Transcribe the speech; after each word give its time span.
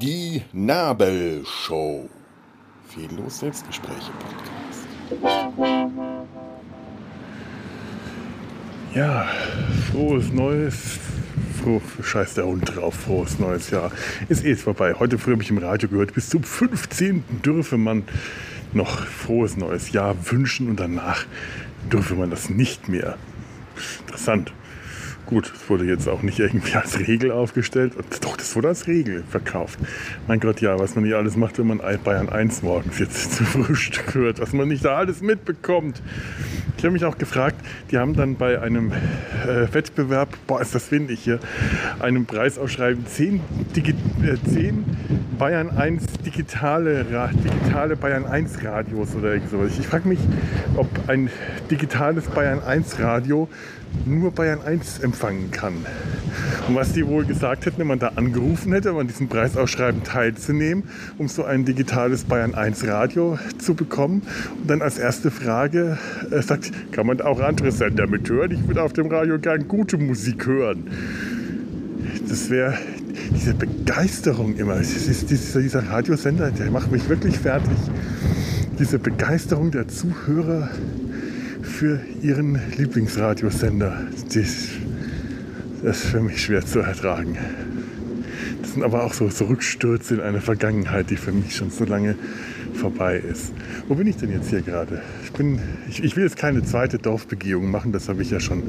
Die 0.00 0.42
Nabelshow. 0.52 2.08
Fehllos 2.88 3.38
Selbstgespräche 3.38 4.12
Podcast. 4.18 4.88
Ja, 8.94 9.26
frohes 9.90 10.32
Neues. 10.32 10.98
Scheiß 12.02 12.34
der 12.34 12.46
Hund 12.46 12.76
drauf, 12.76 12.94
frohes 12.94 13.38
neues 13.38 13.70
Jahr. 13.70 13.90
Ist 14.28 14.44
eh 14.44 14.54
vorbei. 14.54 14.94
Heute 14.98 15.16
früh 15.16 15.32
habe 15.32 15.42
ich 15.42 15.50
im 15.50 15.58
Radio 15.58 15.88
gehört, 15.88 16.12
bis 16.12 16.28
zum 16.28 16.42
15. 16.42 17.24
dürfe 17.42 17.78
man 17.78 18.04
noch 18.74 19.06
frohes 19.06 19.56
neues 19.56 19.92
Jahr 19.92 20.14
wünschen 20.30 20.68
und 20.68 20.78
danach 20.78 21.24
dürfe 21.92 22.14
man 22.14 22.30
das 22.30 22.48
nicht 22.48 22.88
mehr. 22.88 23.16
Interessant. 24.00 24.52
Gut, 25.26 25.50
es 25.54 25.70
wurde 25.70 25.84
jetzt 25.86 26.06
auch 26.06 26.22
nicht 26.22 26.38
irgendwie 26.38 26.74
als 26.74 26.98
Regel 26.98 27.32
aufgestellt. 27.32 27.94
Doch, 28.20 28.36
das 28.36 28.54
wurde 28.56 28.68
als 28.68 28.86
Regel 28.86 29.24
verkauft. 29.30 29.78
Mein 30.28 30.38
Gott, 30.38 30.60
ja, 30.60 30.78
was 30.78 30.94
man 30.96 31.04
hier 31.04 31.16
alles 31.16 31.36
macht, 31.36 31.58
wenn 31.58 31.66
man 31.66 31.80
Bayern 32.04 32.28
1 32.28 32.62
morgens 32.62 32.98
jetzt 32.98 33.32
zu 33.36 33.44
Frühstück 33.44 34.14
hört, 34.14 34.40
was 34.40 34.52
man 34.52 34.68
nicht 34.68 34.84
da 34.84 34.96
alles 34.96 35.22
mitbekommt. 35.22 36.02
Ich 36.76 36.84
habe 36.84 36.92
mich 36.92 37.04
auch 37.06 37.16
gefragt, 37.16 37.56
die 37.90 37.96
haben 37.96 38.14
dann 38.14 38.36
bei 38.36 38.60
einem 38.60 38.92
äh, 38.92 39.72
Wettbewerb, 39.72 40.28
boah, 40.46 40.60
ist 40.60 40.74
das 40.74 40.90
windig 40.90 41.20
hier, 41.20 41.38
einem 42.00 42.26
Preis 42.26 42.58
ausschreiben, 42.58 43.06
10, 43.06 43.40
Digi 43.74 43.94
äh, 44.22 44.36
10 44.52 44.84
Bayern 45.38 45.70
1 45.70 46.04
digitale, 46.24 47.06
digitale 47.32 47.96
Bayern 47.96 48.26
1 48.26 48.62
Radios 48.62 49.14
oder 49.16 49.38
sowas. 49.50 49.72
Ich 49.78 49.86
frage 49.86 50.06
mich, 50.06 50.18
ob 50.76 50.88
ein 51.08 51.30
digitales 51.70 52.26
Bayern 52.26 52.62
1 52.62 53.00
Radio 53.00 53.48
nur 54.06 54.30
Bayern 54.30 54.60
1 54.62 55.00
empfangen 55.00 55.50
kann. 55.50 55.74
Und 56.68 56.74
was 56.74 56.92
die 56.92 57.06
wohl 57.06 57.24
gesagt 57.24 57.66
hätten, 57.66 57.78
wenn 57.78 57.86
man 57.86 57.98
da 57.98 58.08
angerufen 58.16 58.72
hätte, 58.72 58.92
um 58.92 58.98
an 58.98 59.06
diesem 59.06 59.28
Preisausschreiben 59.28 60.02
teilzunehmen, 60.02 60.84
um 61.18 61.28
so 61.28 61.44
ein 61.44 61.64
digitales 61.64 62.24
Bayern 62.24 62.54
1 62.54 62.86
Radio 62.86 63.38
zu 63.58 63.74
bekommen. 63.74 64.22
Und 64.60 64.70
dann 64.70 64.82
als 64.82 64.98
erste 64.98 65.30
Frage 65.30 65.98
äh, 66.30 66.42
sagt, 66.42 66.72
kann 66.92 67.06
man 67.06 67.20
auch 67.20 67.40
andere 67.40 67.72
Sender 67.72 68.06
mithören? 68.06 68.52
Ich 68.52 68.66
würde 68.66 68.82
auf 68.82 68.92
dem 68.92 69.06
Radio 69.06 69.38
gern 69.38 69.68
gute 69.68 69.98
Musik 69.98 70.46
hören. 70.46 70.90
Das 72.28 72.50
wäre 72.50 72.74
diese 73.34 73.54
Begeisterung 73.54 74.56
immer. 74.56 74.78
Dieser, 74.78 75.60
dieser 75.60 75.88
Radiosender, 75.88 76.50
der 76.50 76.70
macht 76.70 76.90
mich 76.90 77.08
wirklich 77.08 77.38
fertig. 77.38 77.76
Diese 78.78 78.98
Begeisterung 78.98 79.70
der 79.70 79.88
Zuhörer 79.88 80.68
für 81.64 82.00
ihren 82.22 82.58
Lieblingsradiosender. 82.76 84.02
Das, 84.32 84.34
das 85.82 85.96
ist 85.98 86.06
für 86.06 86.20
mich 86.20 86.42
schwer 86.42 86.64
zu 86.64 86.80
ertragen. 86.80 87.36
Das 88.62 88.72
sind 88.72 88.82
aber 88.82 89.04
auch 89.04 89.12
so, 89.12 89.26
Rückstürze 89.44 90.14
in 90.14 90.20
eine 90.20 90.40
Vergangenheit, 90.40 91.10
die 91.10 91.16
für 91.16 91.32
mich 91.32 91.56
schon 91.56 91.70
so 91.70 91.84
lange 91.84 92.16
vorbei 92.74 93.18
ist. 93.18 93.52
Wo 93.88 93.94
bin 93.94 94.06
ich 94.06 94.16
denn 94.16 94.30
jetzt 94.30 94.50
hier 94.50 94.62
gerade? 94.62 95.02
Ich, 95.24 95.32
bin, 95.32 95.60
ich, 95.88 96.02
ich 96.02 96.16
will 96.16 96.24
jetzt 96.24 96.36
keine 96.36 96.62
zweite 96.62 96.98
Dorfbegehung 96.98 97.70
machen, 97.70 97.92
das 97.92 98.08
habe 98.08 98.22
ich 98.22 98.30
ja 98.30 98.40
schon 98.40 98.62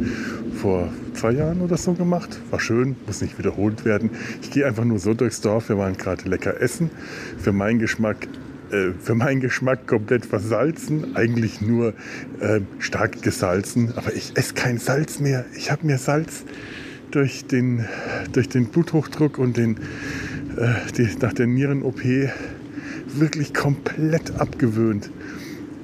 vor 0.61 0.89
zwei 1.13 1.31
Jahren 1.31 1.61
oder 1.61 1.77
so 1.77 1.93
gemacht. 1.93 2.39
War 2.51 2.59
schön, 2.59 2.95
muss 3.05 3.21
nicht 3.21 3.37
wiederholt 3.37 3.85
werden. 3.85 4.11
Ich 4.41 4.51
gehe 4.51 4.65
einfach 4.65 4.85
nur 4.85 4.99
so 4.99 5.13
durchs 5.13 5.41
Dorf. 5.41 5.69
Wir 5.69 5.77
waren 5.77 5.97
gerade 5.97 6.27
lecker 6.29 6.61
essen. 6.61 6.89
Für 7.37 7.51
meinen 7.51 7.79
Geschmack 7.79 8.27
äh, 8.75 8.93
für 8.99 9.15
meinen 9.15 9.39
Geschmack 9.39 9.87
komplett 9.87 10.25
versalzen, 10.25 11.15
eigentlich 11.15 11.61
nur 11.61 11.93
äh, 12.39 12.61
stark 12.79 13.21
gesalzen, 13.21 13.93
aber 13.95 14.13
ich 14.13 14.33
esse 14.35 14.53
kein 14.53 14.77
Salz 14.77 15.19
mehr. 15.19 15.45
Ich 15.55 15.71
habe 15.71 15.85
mir 15.85 15.97
Salz 15.97 16.43
durch 17.11 17.45
den, 17.45 17.85
durch 18.33 18.49
den 18.49 18.67
Bluthochdruck 18.67 19.37
und 19.37 19.57
den, 19.57 19.77
äh, 20.57 20.91
die, 20.97 21.09
nach 21.21 21.33
der 21.33 21.47
Nieren-OP 21.47 22.01
wirklich 23.07 23.53
komplett 23.53 24.39
abgewöhnt. 24.39 25.09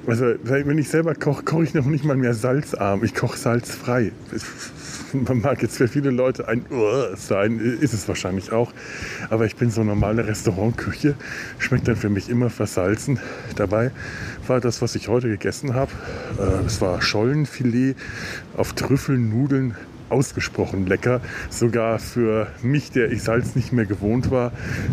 Also 0.06 0.34
wenn 0.42 0.78
ich 0.78 0.88
selber 0.88 1.14
koche, 1.14 1.44
koche 1.44 1.64
ich 1.64 1.74
noch 1.74 1.86
nicht 1.86 2.04
mal 2.04 2.16
mehr 2.16 2.34
salzarm. 2.34 3.04
Ich 3.04 3.14
koche 3.14 3.38
salzfrei. 3.38 4.10
Man 5.28 5.40
mag 5.40 5.62
jetzt 5.62 5.76
für 5.76 5.88
viele 5.88 6.10
Leute 6.10 6.48
ein 6.48 6.64
uh, 6.70 7.14
sein, 7.16 7.58
ist 7.58 7.92
es 7.92 8.08
wahrscheinlich 8.08 8.52
auch. 8.52 8.72
Aber 9.30 9.46
ich 9.46 9.56
bin 9.56 9.70
so 9.70 9.84
normale 9.84 10.26
Restaurantküche. 10.26 11.14
Schmeckt 11.58 11.88
dann 11.88 11.96
für 11.96 12.08
mich 12.08 12.28
immer 12.28 12.50
versalzen. 12.50 13.18
Dabei 13.56 13.90
war 14.46 14.60
das, 14.60 14.82
was 14.82 14.94
ich 14.94 15.08
heute 15.08 15.28
gegessen 15.28 15.74
habe. 15.74 15.92
Äh, 16.38 16.66
es 16.66 16.80
war 16.80 17.02
Schollenfilet 17.02 17.96
auf 18.56 18.72
Trüffelnudeln 18.72 19.76
ausgesprochen 20.08 20.86
lecker. 20.86 21.20
Sogar 21.48 21.98
für 21.98 22.48
mich, 22.62 22.90
der 22.90 23.10
ich 23.10 23.22
Salz 23.22 23.54
nicht 23.54 23.72
mehr 23.72 23.86
gewohnt 23.86 24.30
war, 24.30 24.52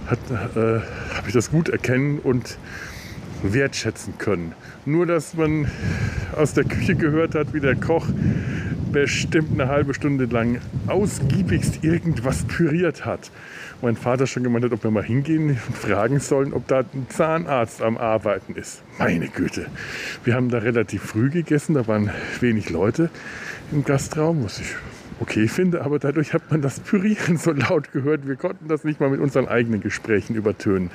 äh, 0.09 0.57
habe 0.57 1.27
ich 1.27 1.33
das 1.33 1.51
gut 1.51 1.69
erkennen 1.69 2.19
und 2.19 2.57
wertschätzen 3.43 4.17
können. 4.17 4.53
Nur, 4.85 5.05
dass 5.05 5.33
man 5.33 5.69
aus 6.35 6.53
der 6.53 6.63
Küche 6.63 6.95
gehört 6.95 7.35
hat, 7.35 7.53
wie 7.53 7.59
der 7.59 7.75
Koch 7.75 8.07
bestimmt 8.91 9.51
eine 9.53 9.69
halbe 9.69 9.93
Stunde 9.93 10.25
lang 10.25 10.59
ausgiebigst 10.87 11.83
irgendwas 11.83 12.43
püriert 12.45 13.05
hat. 13.05 13.31
Mein 13.81 13.95
Vater 13.95 14.27
schon 14.27 14.43
gemeint 14.43 14.65
hat, 14.65 14.73
ob 14.73 14.83
wir 14.83 14.91
mal 14.91 15.03
hingehen 15.03 15.49
und 15.49 15.77
fragen 15.77 16.19
sollen, 16.19 16.53
ob 16.53 16.67
da 16.67 16.79
ein 16.79 17.07
Zahnarzt 17.09 17.81
am 17.81 17.97
Arbeiten 17.97 18.55
ist. 18.55 18.83
Meine 18.97 19.27
Güte. 19.27 19.67
Wir 20.23 20.35
haben 20.35 20.49
da 20.49 20.57
relativ 20.57 21.03
früh 21.03 21.29
gegessen, 21.29 21.75
da 21.75 21.87
waren 21.87 22.09
wenig 22.41 22.69
Leute 22.69 23.09
im 23.71 23.85
Gastraum, 23.85 24.43
was 24.43 24.59
ich 24.59 24.75
okay 25.21 25.47
finde, 25.47 25.83
aber 25.83 25.99
dadurch 25.99 26.33
hat 26.33 26.49
man 26.51 26.61
das 26.61 26.79
Pürieren 26.79 27.37
so 27.37 27.51
laut 27.51 27.91
gehört. 27.91 28.27
Wir 28.27 28.35
konnten 28.35 28.67
das 28.67 28.83
nicht 28.83 28.99
mal 28.99 29.09
mit 29.09 29.19
unseren 29.19 29.47
eigenen 29.47 29.81
Gesprächen 29.81 30.35
übertönen. 30.35 30.91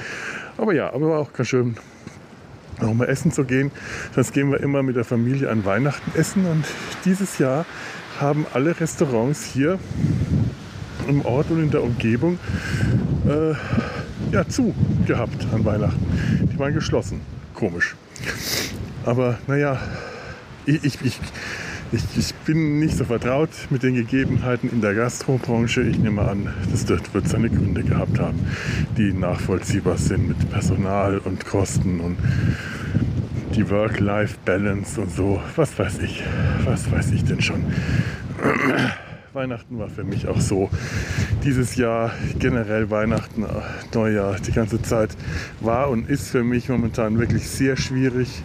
Aber 0.57 0.73
ja, 0.73 0.93
aber 0.93 1.09
war 1.09 1.19
auch 1.21 1.33
ganz 1.33 1.49
schön 1.49 1.77
nochmal 2.81 3.09
essen 3.09 3.33
zu 3.33 3.45
gehen. 3.45 3.71
Das 4.15 4.33
gehen 4.33 4.51
wir 4.51 4.61
immer 4.61 4.83
mit 4.83 4.97
der 4.97 5.05
Familie 5.05 5.51
an 5.51 5.65
Weihnachten 5.65 6.19
essen. 6.19 6.47
Und 6.47 6.65
dieses 7.05 7.39
Jahr 7.39 7.67
haben 8.21 8.47
alle 8.53 8.79
Restaurants 8.79 9.45
hier 9.45 9.79
im 11.09 11.25
Ort 11.25 11.51
und 11.51 11.63
in 11.63 11.71
der 11.71 11.83
Umgebung 11.83 12.39
äh, 13.27 13.55
ja, 14.33 14.49
zu 14.49 14.75
gehabt 15.07 15.47
an 15.53 15.65
Weihnachten. 15.65 16.49
Die 16.53 16.59
waren 16.59 16.75
geschlossen. 16.75 17.21
Komisch. 17.55 17.95
Aber 19.05 19.39
naja, 19.47 19.81
ich, 20.67 20.83
ich, 20.85 20.99
ich 21.03 21.21
ich, 21.95 22.19
ich, 22.19 22.35
bin 22.47 22.79
nicht 22.81 22.97
so 22.97 23.05
vertraut 23.05 23.51
mit 23.71 23.83
den 23.83 23.95
Gegebenheiten 23.95 24.69
in 24.71 24.81
der 24.81 24.95
Gastrobranche. 24.95 25.83
Ich 25.83 25.99
nehme 25.99 26.23
an, 26.23 26.53
das 26.71 26.89
wird 26.89 27.29
seine 27.29 27.49
Gründe 27.49 27.83
gehabt 27.85 28.19
haben, 28.19 28.47
die 28.97 29.13
nachvollziehbar 29.13 29.97
sind 29.97 30.29
mit 30.29 30.51
Personal 30.51 31.19
und 31.19 31.45
Kosten 31.47 32.01
und 32.01 32.17
die 33.55 33.69
Work-Life-Balance 33.71 35.01
und 35.01 35.11
so. 35.13 35.41
Was 35.57 35.79
weiß 35.79 36.01
ich, 36.01 36.23
was 36.65 36.91
weiß 36.91 37.13
ich 37.13 37.25
denn 37.25 37.41
schon. 37.41 37.65
Weihnachten 39.33 39.79
war 39.79 39.89
für 39.89 40.05
mich 40.05 40.29
auch 40.29 40.41
so. 40.41 40.71
Dieses 41.45 41.77
Jahr 41.77 42.13
generell 42.39 42.91
Weihnachten, 42.91 43.45
Neujahr, 43.93 44.37
die 44.37 44.53
ganze 44.53 44.81
Zeit 44.83 45.11
war 45.61 45.91
und 45.91 46.09
ist 46.09 46.31
für 46.31 46.45
mich 46.45 46.69
momentan 46.69 47.19
wirklich 47.19 47.49
sehr 47.49 47.77
schwierig 47.77 48.43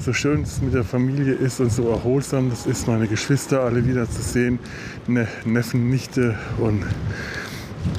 so 0.00 0.12
schön 0.12 0.42
es 0.42 0.60
mit 0.60 0.74
der 0.74 0.84
Familie 0.84 1.34
ist 1.34 1.60
und 1.60 1.72
so 1.72 1.90
erholsam 1.90 2.50
das 2.50 2.66
ist, 2.66 2.86
meine 2.86 3.06
Geschwister 3.06 3.62
alle 3.62 3.86
wieder 3.86 4.08
zu 4.08 4.22
sehen, 4.22 4.58
ne, 5.06 5.26
Neffen, 5.44 5.90
Nichte 5.90 6.36
und, 6.58 6.82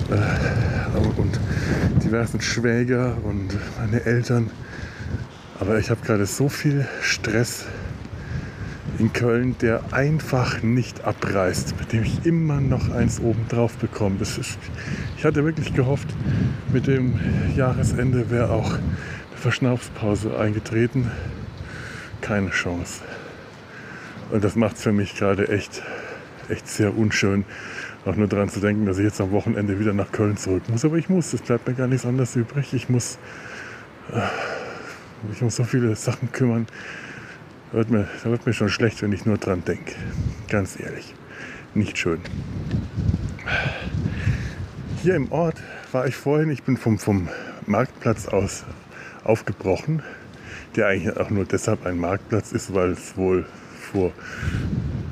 äh, 0.10 1.20
und 1.20 1.40
diversen 2.04 2.42
Schwäger 2.42 3.18
und 3.24 3.50
meine 3.80 4.06
Eltern. 4.06 4.50
Aber 5.60 5.78
ich 5.78 5.90
habe 5.90 6.02
gerade 6.06 6.26
so 6.26 6.50
viel 6.50 6.88
Stress 7.02 7.66
in 8.98 9.14
Köln, 9.14 9.56
der 9.62 9.82
einfach 9.92 10.62
nicht 10.64 11.04
abreißt, 11.06 11.80
mit 11.80 11.94
dem 11.94 12.04
ich 12.04 12.26
immer 12.26 12.60
noch 12.62 12.90
eins 12.90 13.20
oben 13.20 13.46
drauf 13.48 13.78
bekomme. 13.78 14.18
Das 14.20 14.38
ist, 14.38 14.58
ich 15.18 15.26
hatte 15.26 15.44
wirklich 15.46 15.74
gehofft, 15.74 16.08
mit 16.74 16.88
dem 16.88 17.20
Jahresende 17.56 18.30
wäre 18.30 18.50
auch 18.52 18.72
eine 18.74 19.38
Verschnaufspause 19.38 20.38
eingetreten 20.38 21.12
keine 22.22 22.50
Chance. 22.50 23.02
Und 24.32 24.44
das 24.44 24.56
macht 24.56 24.78
es 24.78 24.84
für 24.84 24.92
mich 24.92 25.16
gerade 25.16 25.48
echt, 25.50 25.82
echt 26.50 26.68
sehr 26.68 26.96
unschön, 26.98 27.46
auch 28.06 28.16
nur 28.16 28.28
daran 28.28 28.50
zu 28.50 28.60
denken, 28.60 28.86
dass 28.86 28.98
ich 28.98 29.04
jetzt 29.04 29.20
am 29.20 29.32
Wochenende 29.32 29.80
wieder 29.80 29.94
nach 29.94 30.12
Köln 30.12 30.38
zurück 30.38 30.64
muss. 30.70 30.86
Aber 30.86 30.98
ich 30.98 31.10
muss, 31.10 31.34
es 31.34 31.42
bleibt 31.42 31.68
mir 31.68 31.74
gar 31.74 31.88
nichts 31.88 32.06
anderes 32.06 32.36
übrig. 32.36 32.74
Ich 32.74 32.90
muss, 32.90 33.18
äh, 34.12 34.22
ich 35.34 35.42
muss 35.42 35.56
so 35.56 35.64
viele 35.64 35.96
Sachen 35.96 36.32
kümmern. 36.32 36.68
Da 37.72 37.78
wird, 37.80 37.90
mir, 37.90 38.08
da 38.24 38.30
wird 38.30 38.46
mir 38.46 38.54
schon 38.54 38.70
schlecht, 38.70 39.02
wenn 39.02 39.12
ich 39.12 39.26
nur 39.26 39.38
dran 39.38 39.64
denke. 39.66 39.96
Ganz 40.48 40.80
ehrlich. 40.80 41.14
Nicht 41.74 41.98
schön. 41.98 42.20
Hier 45.04 45.16
im 45.16 45.32
Ort 45.32 45.58
war 45.92 46.08
ich 46.08 46.16
vorhin, 46.16 46.50
ich 46.50 46.64
bin 46.64 46.78
vom, 46.78 47.00
vom 47.00 47.30
Marktplatz 47.66 48.28
aus 48.28 48.66
aufgebrochen 49.24 50.02
der 50.76 50.88
eigentlich 50.88 51.18
auch 51.18 51.30
nur 51.30 51.46
deshalb 51.46 51.86
ein 51.86 51.98
Marktplatz 51.98 52.52
ist, 52.52 52.74
weil 52.74 52.92
es 52.92 53.18
wohl 53.18 53.46
vor 53.92 54.12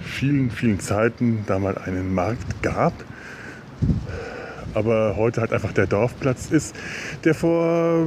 vielen, 0.02 0.52
vielen 0.52 0.80
Zeiten 0.80 1.44
da 1.48 1.60
mal 1.60 1.78
einen 1.78 2.14
Markt 2.14 2.62
gab. 2.62 2.94
Aber 4.74 5.16
heute 5.18 5.42
halt 5.42 5.54
einfach 5.54 5.74
der 5.74 5.88
Dorfplatz 5.88 6.52
ist, 6.52 6.76
der 7.24 7.34
vor 7.34 8.06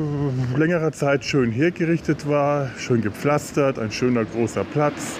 längerer 0.57 0.93
Zeit 0.93 1.25
schön 1.25 1.51
hergerichtet 1.51 2.29
war, 2.29 2.71
schön 2.79 3.01
gepflastert, 3.01 3.79
ein 3.79 3.91
schöner 3.91 4.25
großer 4.25 4.65
Platz 4.65 5.19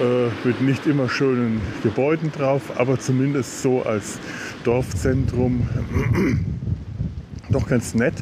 äh, 0.00 0.46
mit 0.46 0.60
nicht 0.60 0.86
immer 0.86 1.08
schönen 1.08 1.60
Gebäuden 1.82 2.32
drauf, 2.32 2.62
aber 2.76 2.98
zumindest 2.98 3.62
so 3.62 3.82
als 3.82 4.18
Dorfzentrum 4.64 5.68
doch 7.50 7.68
ganz 7.68 7.94
nett. 7.94 8.14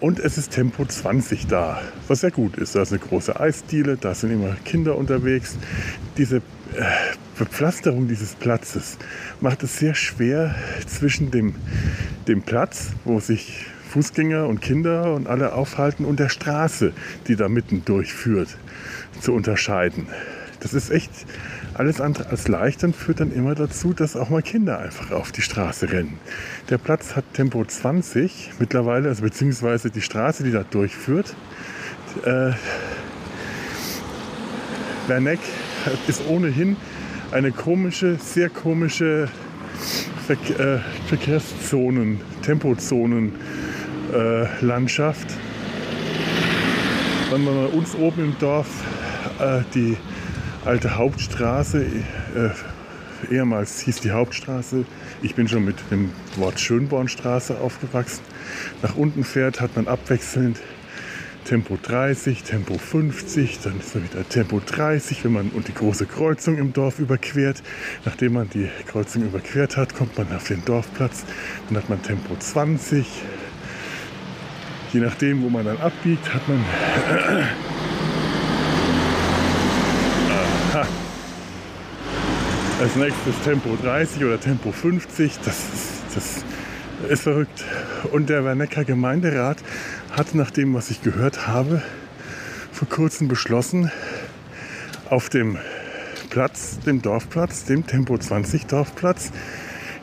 Und 0.00 0.18
es 0.18 0.36
ist 0.36 0.52
Tempo 0.52 0.84
20 0.84 1.46
da, 1.46 1.80
was 2.06 2.20
sehr 2.20 2.30
gut 2.30 2.56
ist. 2.58 2.74
Da 2.74 2.82
ist 2.82 2.92
eine 2.92 3.00
große 3.00 3.38
Eisdiele, 3.40 3.96
da 3.96 4.14
sind 4.14 4.30
immer 4.30 4.54
Kinder 4.64 4.96
unterwegs. 4.96 5.56
Diese 6.18 6.36
äh, 6.36 6.40
Bepflasterung 7.38 8.06
dieses 8.06 8.34
Platzes 8.34 8.98
macht 9.40 9.62
es 9.62 9.78
sehr 9.78 9.94
schwer 9.94 10.54
zwischen 10.86 11.30
dem, 11.30 11.54
dem 12.28 12.42
Platz, 12.42 12.90
wo 13.04 13.20
sich 13.20 13.66
Fußgänger 13.88 14.46
und 14.46 14.60
Kinder 14.60 15.14
und 15.14 15.26
alle 15.26 15.54
aufhalten, 15.54 16.04
und 16.04 16.20
der 16.20 16.28
Straße, 16.28 16.92
die 17.28 17.36
da 17.36 17.48
mitten 17.48 17.84
durchführt, 17.84 18.58
zu 19.20 19.32
unterscheiden. 19.32 20.08
Das 20.60 20.74
ist 20.74 20.90
echt 20.90 21.10
alles 21.78 22.00
andere 22.00 22.28
als 22.30 22.48
leicht 22.48 22.82
und 22.84 22.96
führt 22.96 23.20
dann 23.20 23.32
immer 23.32 23.54
dazu, 23.54 23.92
dass 23.92 24.16
auch 24.16 24.30
mal 24.30 24.42
Kinder 24.42 24.78
einfach 24.78 25.10
auf 25.10 25.32
die 25.32 25.42
Straße 25.42 25.92
rennen. 25.92 26.18
Der 26.70 26.78
Platz 26.78 27.16
hat 27.16 27.24
Tempo 27.34 27.64
20 27.64 28.52
mittlerweile, 28.58 29.08
also 29.08 29.22
beziehungsweise 29.22 29.90
die 29.90 30.00
Straße, 30.00 30.42
die 30.42 30.52
da 30.52 30.64
durchführt. 30.64 31.34
Äh, 32.24 32.52
Werneck 35.06 35.40
ist 36.08 36.22
ohnehin 36.28 36.76
eine 37.30 37.52
komische, 37.52 38.16
sehr 38.16 38.48
komische 38.48 39.28
Ver 40.26 40.36
äh, 40.58 40.80
Verkehrszonen, 41.06 42.20
Tempozonen 42.42 43.32
äh, 44.12 44.64
Landschaft. 44.64 45.28
Wenn 47.30 47.44
man 47.44 47.54
bei 47.54 47.66
uns 47.66 47.94
oben 47.94 48.24
im 48.24 48.38
Dorf 48.38 48.66
äh, 49.38 49.60
die 49.74 49.96
alte 50.66 50.96
Hauptstraße, 50.96 51.86
äh, 52.34 53.32
ehemals 53.32 53.80
hieß 53.82 54.00
die 54.00 54.10
Hauptstraße, 54.10 54.84
ich 55.22 55.36
bin 55.36 55.46
schon 55.48 55.64
mit 55.64 55.76
dem 55.92 56.10
Wort 56.34 56.58
Schönbornstraße 56.58 57.58
aufgewachsen, 57.58 58.22
nach 58.82 58.96
unten 58.96 59.22
fährt, 59.22 59.60
hat 59.60 59.76
man 59.76 59.86
abwechselnd 59.86 60.58
Tempo 61.44 61.78
30, 61.80 62.42
Tempo 62.42 62.76
50, 62.76 63.60
dann 63.60 63.78
ist 63.78 63.94
man 63.94 64.04
wieder 64.04 64.28
Tempo 64.28 64.60
30, 64.60 65.24
wenn 65.24 65.32
man 65.32 65.50
und 65.50 65.68
die 65.68 65.74
große 65.74 66.06
Kreuzung 66.06 66.58
im 66.58 66.72
Dorf 66.72 66.98
überquert. 66.98 67.62
Nachdem 68.04 68.32
man 68.32 68.50
die 68.50 68.68
Kreuzung 68.88 69.22
überquert 69.22 69.76
hat, 69.76 69.94
kommt 69.94 70.18
man 70.18 70.34
auf 70.34 70.48
den 70.48 70.64
Dorfplatz, 70.64 71.24
dann 71.68 71.78
hat 71.78 71.88
man 71.88 72.02
Tempo 72.02 72.34
20. 72.36 73.06
Je 74.92 74.98
nachdem, 74.98 75.44
wo 75.44 75.48
man 75.48 75.64
dann 75.64 75.78
abbiegt, 75.78 76.34
hat 76.34 76.48
man 76.48 76.64
Als 82.78 82.94
nächstes 82.94 83.34
Tempo 83.42 83.74
30 83.82 84.22
oder 84.22 84.38
Tempo 84.38 84.70
50. 84.70 85.38
Das 85.42 85.56
ist, 85.56 86.02
das 86.14 86.44
ist 87.08 87.22
verrückt. 87.22 87.64
Und 88.12 88.28
der 88.28 88.44
Wernecker 88.44 88.84
Gemeinderat 88.84 89.56
hat 90.10 90.34
nach 90.34 90.50
dem, 90.50 90.74
was 90.74 90.90
ich 90.90 91.00
gehört 91.00 91.46
habe, 91.46 91.82
vor 92.72 92.86
kurzem 92.86 93.28
beschlossen, 93.28 93.90
auf 95.08 95.30
dem 95.30 95.56
Platz, 96.28 96.78
dem 96.80 97.00
Dorfplatz, 97.00 97.64
dem 97.64 97.86
Tempo 97.86 98.18
20 98.18 98.66
Dorfplatz, 98.66 99.32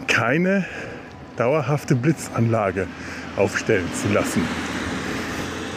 keine 0.07 0.65
dauerhafte 1.37 1.93
Blitzanlage 1.93 2.87
aufstellen 3.35 3.87
zu 3.93 4.11
lassen. 4.11 4.41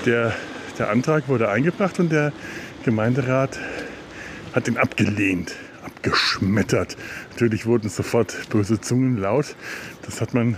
Der, 0.07 0.33
der 0.79 0.89
Antrag 0.89 1.29
wurde 1.29 1.51
eingebracht 1.51 2.01
und 2.01 2.11
der 2.11 2.33
Gemeinderat 2.85 3.59
hat 4.55 4.67
ihn 4.67 4.79
abgelehnt 4.79 5.57
abgeschmettert. 6.06 6.97
Natürlich 7.31 7.67
wurden 7.67 7.88
sofort 7.88 8.49
böse 8.50 8.81
Zungen 8.81 9.17
laut. 9.17 9.56
Das 10.03 10.20
hat 10.20 10.35
man 10.35 10.56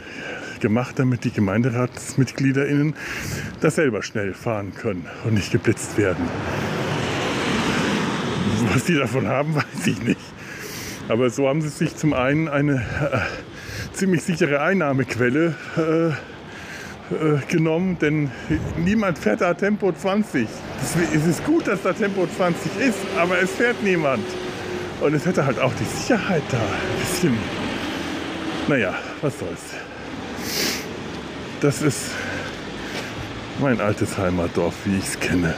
gemacht, 0.61 0.99
damit 0.99 1.25
die 1.25 1.31
GemeinderatsmitgliederInnen 1.31 2.95
da 3.61 3.71
selber 3.71 4.03
schnell 4.03 4.35
fahren 4.35 4.75
können 4.75 5.07
und 5.25 5.35
nicht 5.35 5.53
geblitzt 5.53 5.97
werden. 5.97 6.29
Was 8.73 8.85
die 8.85 8.97
davon 8.97 9.27
haben, 9.27 9.55
weiß 9.55 9.87
ich 9.87 10.03
nicht. 10.03 10.21
Aber 11.09 11.31
so 11.31 11.49
haben 11.49 11.63
sie 11.63 11.69
sich 11.69 11.97
zum 11.97 12.13
einen 12.13 12.49
eine 12.49 12.75
äh, 12.77 13.95
ziemlich 13.95 14.23
sichere 14.23 14.61
Einnahmequelle 14.61 15.55
äh, 15.77 16.09
äh, 16.09 16.13
genommen, 17.49 17.99
denn 17.99 18.31
niemand 18.77 19.19
fährt 19.19 19.41
da 19.41 19.55
Tempo 19.55 19.93
20. 19.93 20.47
Es 21.15 21.27
ist 21.27 21.45
gut, 21.47 21.67
dass 21.67 21.83
da 21.83 21.95
Tempo 21.95 22.27
20 22.27 22.79
ist, 22.81 22.99
aber 23.17 23.41
es 23.41 23.51
fährt 23.53 23.83
niemand. 23.83 24.25
Und 25.01 25.15
es 25.15 25.25
hätte 25.25 25.47
halt 25.47 25.59
auch 25.61 25.73
die 25.75 25.85
Sicherheit 25.85 26.43
da. 26.51 26.59
Ein 26.59 27.01
bisschen. 27.01 27.39
Naja, 28.67 28.95
was 29.23 29.39
soll's. 29.39 29.61
Das 31.61 31.83
ist 31.83 32.11
mein 33.61 33.81
altes 33.81 34.19
Heimatdorf, 34.19 34.75
wie 34.85 34.99
ich 34.99 35.05
es 35.05 35.21
kenne. 35.21 35.55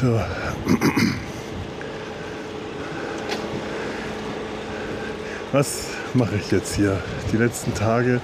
So. 0.00 0.20
Was 5.52 5.86
mache 6.14 6.36
ich 6.36 6.50
jetzt 6.50 6.74
hier? 6.74 6.98
Die 7.32 7.36
letzten 7.36 7.74
Tage 7.74 8.20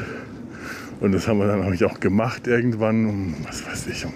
Und 0.99 1.11
das 1.11 1.27
haben 1.27 1.39
wir 1.39 1.47
dann 1.47 1.61
auch 1.61 1.99
gemacht 1.99 2.47
irgendwann 2.47 3.05
um, 3.05 3.35
was 3.45 3.65
weiß 3.65 3.87
ich, 3.87 4.05
um 4.05 4.13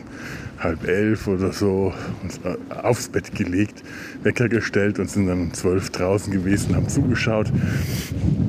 halb 0.60 0.88
elf 0.88 1.28
oder 1.28 1.52
so 1.52 1.94
uns 2.24 2.40
aufs 2.70 3.10
Bett 3.10 3.36
gelegt, 3.36 3.84
Wecker 4.24 4.50
gestellt 4.50 4.98
und 4.98 5.10
sind 5.10 5.28
dann 5.28 5.42
um 5.42 5.54
zwölf 5.54 5.90
draußen 5.92 6.32
gewesen, 6.32 6.76
haben 6.76 6.88
zugeschaut, 6.88 7.52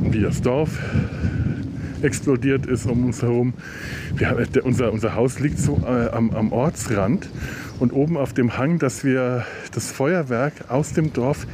wie 0.03 0.21
das 0.21 0.41
Dorf 0.41 0.71
explodiert 2.03 2.67
ist 2.67 2.87
um 2.87 3.07
uns 3.07 3.23
herum. 3.23 3.55
Wir, 4.15 4.35
der, 4.47 4.65
unser, 4.65 4.93
unser 4.93 5.15
Haus 5.15 5.41
liegt 5.41 5.59
so 5.59 5.81
äh, 5.87 6.09
am, 6.11 6.31
am 6.31 6.53
Ortsrand 6.53 7.29
und 7.79 7.93
oben 7.93 8.17
auf 8.17 8.33
dem 8.33 8.59
Hang, 8.59 8.79
dass 8.79 9.05
wir 9.05 9.45
das 9.73 9.91
Feuerwerk 9.91 10.53
aus 10.69 10.93
dem 10.93 11.13
Dorf 11.13 11.47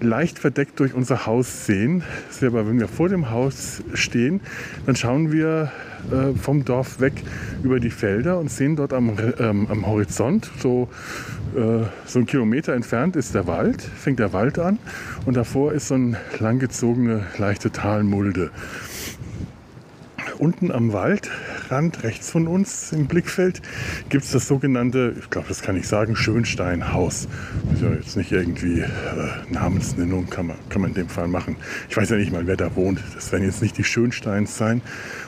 leicht 0.00 0.38
verdeckt 0.38 0.80
durch 0.80 0.94
unser 0.94 1.26
Haus 1.26 1.66
sehen. 1.66 2.02
Aber, 2.40 2.66
wenn 2.66 2.78
wir 2.78 2.88
vor 2.88 3.08
dem 3.08 3.30
Haus 3.30 3.82
stehen, 3.94 4.40
dann 4.86 4.96
schauen 4.96 5.32
wir 5.32 5.70
äh, 6.10 6.36
vom 6.38 6.64
Dorf 6.64 7.00
weg 7.00 7.12
über 7.62 7.80
die 7.80 7.90
Felder 7.90 8.38
und 8.38 8.50
sehen 8.50 8.76
dort 8.76 8.92
am, 8.92 9.12
ähm, 9.38 9.66
am 9.70 9.86
Horizont, 9.86 10.50
so, 10.58 10.88
äh, 11.54 11.84
so 12.06 12.18
ein 12.18 12.26
Kilometer 12.26 12.74
entfernt 12.74 13.16
ist 13.16 13.34
der 13.34 13.46
Wald, 13.46 13.82
fängt 13.82 14.18
der 14.18 14.32
Wald 14.32 14.58
an 14.58 14.78
und 15.26 15.36
davor 15.36 15.72
ist 15.72 15.88
so 15.88 15.94
eine 15.94 16.16
langgezogene 16.38 17.26
leichte 17.38 17.70
Talmulde. 17.70 18.50
Unten 20.40 20.72
am 20.72 20.94
Waldrand, 20.94 22.02
rechts 22.02 22.30
von 22.30 22.48
uns 22.48 22.92
im 22.92 23.06
Blickfeld, 23.06 23.60
gibt 24.08 24.24
es 24.24 24.30
das 24.30 24.48
sogenannte, 24.48 25.14
ich 25.18 25.28
glaube, 25.28 25.48
das 25.48 25.60
kann 25.60 25.76
ich 25.76 25.86
sagen, 25.86 26.16
Schönsteinhaus. 26.16 27.28
Also 27.70 27.88
jetzt 27.88 28.16
nicht 28.16 28.32
irgendwie 28.32 28.80
äh, 28.80 28.88
Namensnennung, 29.50 30.30
kann 30.30 30.46
man, 30.46 30.56
kann 30.70 30.80
man 30.80 30.92
in 30.92 30.94
dem 30.94 31.08
Fall 31.10 31.28
machen. 31.28 31.56
Ich 31.90 31.96
weiß 31.98 32.08
ja 32.08 32.16
nicht 32.16 32.32
mal, 32.32 32.46
wer 32.46 32.56
da 32.56 32.74
wohnt. 32.74 33.02
Das 33.14 33.30
werden 33.32 33.44
jetzt 33.44 33.60
nicht 33.60 33.76
die 33.76 33.84
Schönsteins 33.84 34.56
sein, 34.56 34.80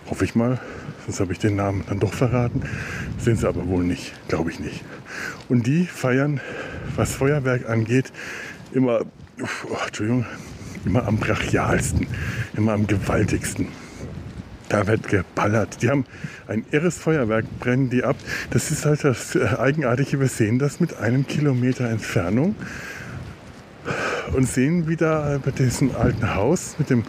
hoffe 0.09 0.25
ich 0.25 0.35
mal. 0.35 0.59
Sonst 1.05 1.21
habe 1.21 1.33
ich 1.33 1.39
den 1.39 1.57
Namen 1.57 1.85
dann 1.91 2.01
doch 2.01 2.15
verraten. 2.15 2.63
Sind 3.19 3.39
sie 3.39 3.47
aber 3.47 3.69
wohl 3.69 3.85
nicht, 3.85 4.15
glaube 4.29 4.51
ich 4.51 4.61
nicht. 4.61 4.83
Und 5.51 5.67
die 5.67 5.85
feiern, 5.85 6.41
was 6.97 7.15
Feuerwerk 7.15 7.69
angeht, 7.69 8.11
immer, 8.73 9.03
oh, 9.43 9.77
Entschuldigung, 9.87 10.25
immer 10.87 11.07
am 11.07 11.19
brachialsten, 11.19 12.07
immer 12.57 12.73
am 12.73 12.87
gewaltigsten. 12.87 13.69
Da 14.73 14.87
wird 14.87 15.07
geballert. 15.07 15.83
Die 15.83 15.91
haben 15.91 16.07
ein 16.49 16.65
irres 16.71 16.97
Feuerwerk, 16.97 17.45
brennen 17.61 17.91
die 17.91 18.05
ab. 18.05 18.17
Das 18.49 18.71
ist 18.71 18.87
halt 18.87 19.05
das 19.05 19.35
äh, 19.35 19.45
Eigenartige. 19.59 20.19
Wir 20.19 20.29
sehen 20.29 20.59
das 20.59 20.81
mit 20.81 20.97
einem 20.97 21.27
Kilometer 21.27 21.91
Entfernung 21.91 22.57
und 24.33 24.49
sehen, 24.49 24.89
wie 24.89 24.97
da 24.97 25.39
bei 25.45 25.51
diesem 25.51 25.95
alten 25.95 26.35
Haus 26.35 26.77
mit 26.79 26.89
dem 26.89 27.05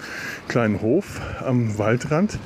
kleinen 0.50 0.82
Hof 0.82 1.22
am 1.40 1.78
Waldrand 1.78 2.38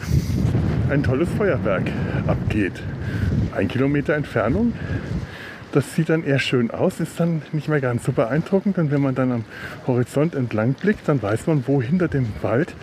ein 0.91 1.01
tolles 1.01 1.29
Feuerwerk 1.35 1.89
abgeht. 2.27 2.83
Ein 3.55 3.69
Kilometer 3.69 4.13
Entfernung 4.13 4.73
das 5.71 5.95
sieht 5.95 6.09
dann 6.09 6.23
eher 6.23 6.39
schön 6.39 6.71
aus, 6.71 6.99
ist 6.99 7.19
dann 7.19 7.41
nicht 7.51 7.67
mehr 7.67 7.81
ganz 7.81 8.05
so 8.05 8.11
beeindruckend. 8.11 8.77
Und 8.77 8.91
wenn 8.91 9.01
man 9.01 9.15
dann 9.15 9.31
am 9.31 9.45
Horizont 9.85 10.35
entlang 10.35 10.73
blickt, 10.73 11.07
dann 11.07 11.21
weiß 11.21 11.47
man, 11.47 11.67
wo 11.67 11.81
hinter 11.81 12.07
dem 12.07 12.27
Wald 12.41 12.73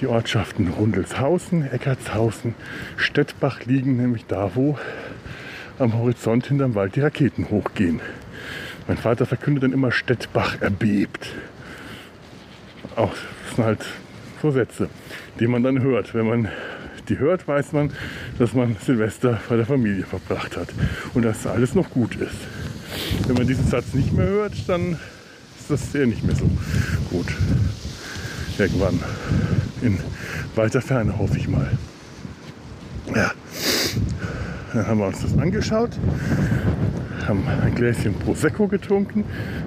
die 0.00 0.06
Ortschaften 0.06 0.68
Rundelshausen, 0.68 1.70
Eckartshausen, 1.70 2.54
Stettbach 2.96 3.64
liegen, 3.64 3.96
nämlich 3.96 4.26
da, 4.26 4.52
wo 4.54 4.78
am 5.78 5.94
Horizont 5.94 6.46
hinterm 6.46 6.74
Wald 6.74 6.96
die 6.96 7.00
Raketen 7.00 7.50
hochgehen. 7.50 8.00
Mein 8.86 8.96
Vater 8.96 9.26
verkündet 9.26 9.64
dann 9.64 9.72
immer, 9.72 9.92
Stettbach 9.92 10.60
erbebt. 10.60 11.28
Auch 12.96 13.12
das 13.12 13.56
sind 13.56 13.64
halt 13.64 13.86
so 14.42 14.50
Sätze, 14.50 14.88
die 15.38 15.46
man 15.46 15.62
dann 15.62 15.82
hört, 15.82 16.14
wenn 16.14 16.26
man 16.26 16.48
die 17.10 17.18
hört, 17.18 17.46
weiß 17.46 17.72
man, 17.72 17.90
dass 18.38 18.54
man 18.54 18.76
Silvester 18.84 19.40
bei 19.48 19.56
der 19.56 19.66
Familie 19.66 20.04
verbracht 20.04 20.56
hat 20.56 20.68
und 21.12 21.24
dass 21.24 21.46
alles 21.46 21.74
noch 21.74 21.90
gut 21.90 22.14
ist. 22.14 22.36
Wenn 23.26 23.36
man 23.36 23.46
diesen 23.46 23.66
Satz 23.66 23.92
nicht 23.92 24.12
mehr 24.12 24.26
hört, 24.26 24.54
dann 24.68 24.92
ist 25.58 25.70
das 25.70 25.94
eher 25.94 26.06
nicht 26.06 26.24
mehr 26.24 26.36
so 26.36 26.48
gut. 27.10 27.26
Irgendwann 28.58 29.00
in 29.82 29.98
weiter 30.54 30.80
Ferne, 30.80 31.18
hoffe 31.18 31.36
ich 31.36 31.48
mal. 31.48 31.70
Ja, 33.14 33.32
dann 34.72 34.86
haben 34.86 34.98
wir 34.98 35.06
uns 35.06 35.20
das 35.22 35.36
angeschaut 35.36 35.90
haben 37.26 37.44
ein 37.46 37.74
Gläschen 37.74 38.14
Prosecco 38.14 38.68
getrunken, 38.68 39.24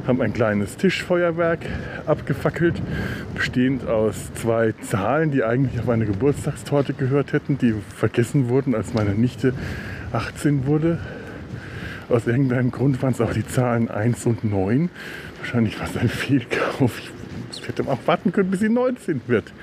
haben 0.07 0.21
ein 0.21 0.33
kleines 0.33 0.77
Tischfeuerwerk 0.77 1.59
abgefackelt, 2.05 2.81
bestehend 3.35 3.87
aus 3.87 4.33
zwei 4.33 4.73
Zahlen, 4.81 5.31
die 5.31 5.43
eigentlich 5.43 5.79
auf 5.81 5.89
eine 5.89 6.05
Geburtstagstorte 6.05 6.93
gehört 6.93 7.33
hätten, 7.33 7.57
die 7.57 7.75
vergessen 7.95 8.49
wurden, 8.49 8.75
als 8.75 8.93
meine 8.93 9.11
Nichte 9.11 9.53
18 10.11 10.65
wurde. 10.65 10.99
Aus 12.09 12.27
irgendeinem 12.27 12.71
Grund 12.71 13.01
waren 13.01 13.13
es 13.13 13.21
auch 13.21 13.33
die 13.33 13.47
Zahlen 13.47 13.89
1 13.89 14.25
und 14.25 14.43
9. 14.43 14.89
Wahrscheinlich 15.39 15.79
war 15.79 15.87
es 15.87 15.97
ein 15.97 16.09
Fehlkauf. 16.09 17.01
Ich 17.51 17.67
hätte 17.67 17.83
auch 17.87 17.99
warten 18.05 18.31
können, 18.31 18.51
bis 18.51 18.59
sie 18.59 18.69
19 18.69 19.21
wird. 19.27 19.53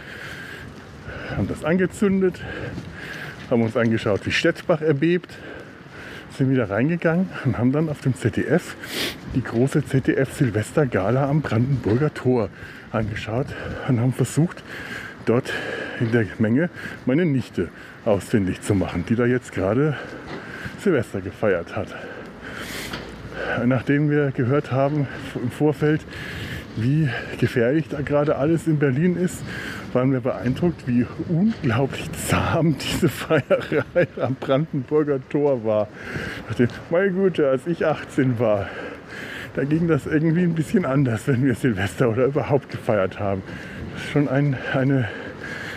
Haben 1.37 1.49
das 1.49 1.65
angezündet, 1.65 2.41
haben 3.51 3.63
uns 3.63 3.77
angeschaut, 3.77 4.25
wie 4.25 4.33
Stettbach 4.33 4.81
erbebt, 4.81 5.37
sind 6.41 6.51
wieder 6.51 6.71
reingegangen 6.71 7.29
und 7.45 7.59
haben 7.59 7.71
dann 7.71 7.91
auf 7.91 8.01
dem 8.01 8.15
ZDF 8.15 8.75
die 9.35 9.43
große 9.43 9.85
ZDF 9.85 10.33
Silvester 10.33 10.87
Gala 10.87 11.29
am 11.29 11.43
Brandenburger 11.43 12.15
Tor 12.15 12.49
angeschaut 12.93 13.49
und 13.87 14.01
haben 14.01 14.15
versucht, 14.15 14.65
dort 15.27 15.53
in 16.01 16.13
der 16.13 16.25
Menge 16.39 16.71
meine 17.05 17.27
Nichte 17.27 17.69
ausfindig 18.07 18.63
zu 18.63 18.75
machen, 18.75 19.05
die 19.07 19.17
da 19.17 19.27
jetzt 19.27 19.53
gerade 19.53 19.99
Silvester 20.83 21.21
gefeiert 21.21 21.77
hat. 21.77 21.89
Nachdem 23.67 24.11
wir 24.11 24.31
gehört 24.31 24.73
haben 24.73 25.09
im 25.35 25.51
Vorfeld, 25.51 26.01
wie 26.75 27.11
gefährlich 27.39 27.85
da 27.91 28.01
gerade 28.01 28.37
alles 28.37 28.67
in 28.67 28.79
Berlin 28.79 29.15
ist, 29.15 29.43
waren 29.93 30.13
wir 30.13 30.21
beeindruckt, 30.21 30.87
wie 30.87 31.07
unglaublich 31.29 32.11
zahm 32.13 32.77
diese 32.93 33.09
Feierei 33.09 34.07
am 34.21 34.35
Brandenburger 34.35 35.21
Tor 35.29 35.65
war. 35.65 35.89
Ich 36.51 36.57
dachte, 36.57 36.69
meine 36.91 37.11
Güte, 37.11 37.49
als 37.49 37.67
ich 37.67 37.87
18 37.87 38.39
war, 38.39 38.69
da 39.55 39.65
ging 39.65 39.89
das 39.89 40.07
irgendwie 40.07 40.43
ein 40.43 40.55
bisschen 40.55 40.85
anders, 40.85 41.27
wenn 41.27 41.45
wir 41.45 41.55
Silvester 41.55 42.09
oder 42.09 42.27
überhaupt 42.27 42.71
gefeiert 42.71 43.19
haben. 43.19 43.43
Das 43.95 44.05
ist 44.05 44.11
schon 44.11 44.29
ein, 44.29 44.57
eine 44.73 45.09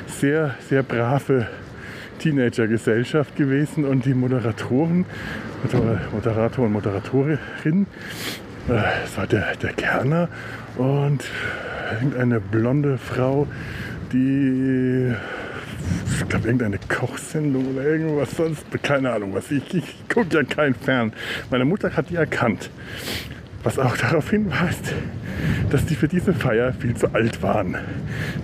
sehr, 0.08 0.56
sehr 0.70 0.84
brave 0.84 1.48
Teenager-Gesellschaft 2.20 3.36
gewesen 3.36 3.84
und 3.84 4.06
die 4.06 4.14
Moderatoren, 4.14 5.06
Moderator 6.12 6.66
und 6.66 6.72
Moderatorin, 6.72 7.88
äh, 8.68 8.82
das 9.04 9.18
war 9.18 9.28
der, 9.28 9.56
der 9.62 9.74
Kerner 9.74 10.30
und 10.78 11.24
irgendeine 11.92 12.40
blonde 12.40 12.98
Frau, 12.98 13.48
die, 14.14 15.14
ich 16.08 16.30
glaube, 16.30 16.46
irgendeine 16.46 16.78
Kochsendung 16.88 17.74
oder 17.74 17.84
irgendwas 17.84 18.32
sonst, 18.36 18.64
keine 18.84 19.12
Ahnung 19.12 19.34
was. 19.34 19.52
Ich, 19.52 19.74
ich 19.74 20.08
gucke 20.08 20.38
ja 20.38 20.44
kein 20.44 20.76
Fern. 20.76 21.12
Meine 21.50 21.66
Mutter 21.66 21.96
hat 21.96 22.10
die 22.10 22.16
erkannt. 22.16 22.70
Was 23.64 23.80
auch 23.80 23.96
darauf 23.96 24.30
hinweist, 24.30 24.94
dass 25.70 25.86
die 25.86 25.96
für 25.96 26.10
diese 26.10 26.34
Feier 26.34 26.74
viel 26.74 26.96
zu 26.96 27.14
alt 27.14 27.42
waren. 27.42 27.78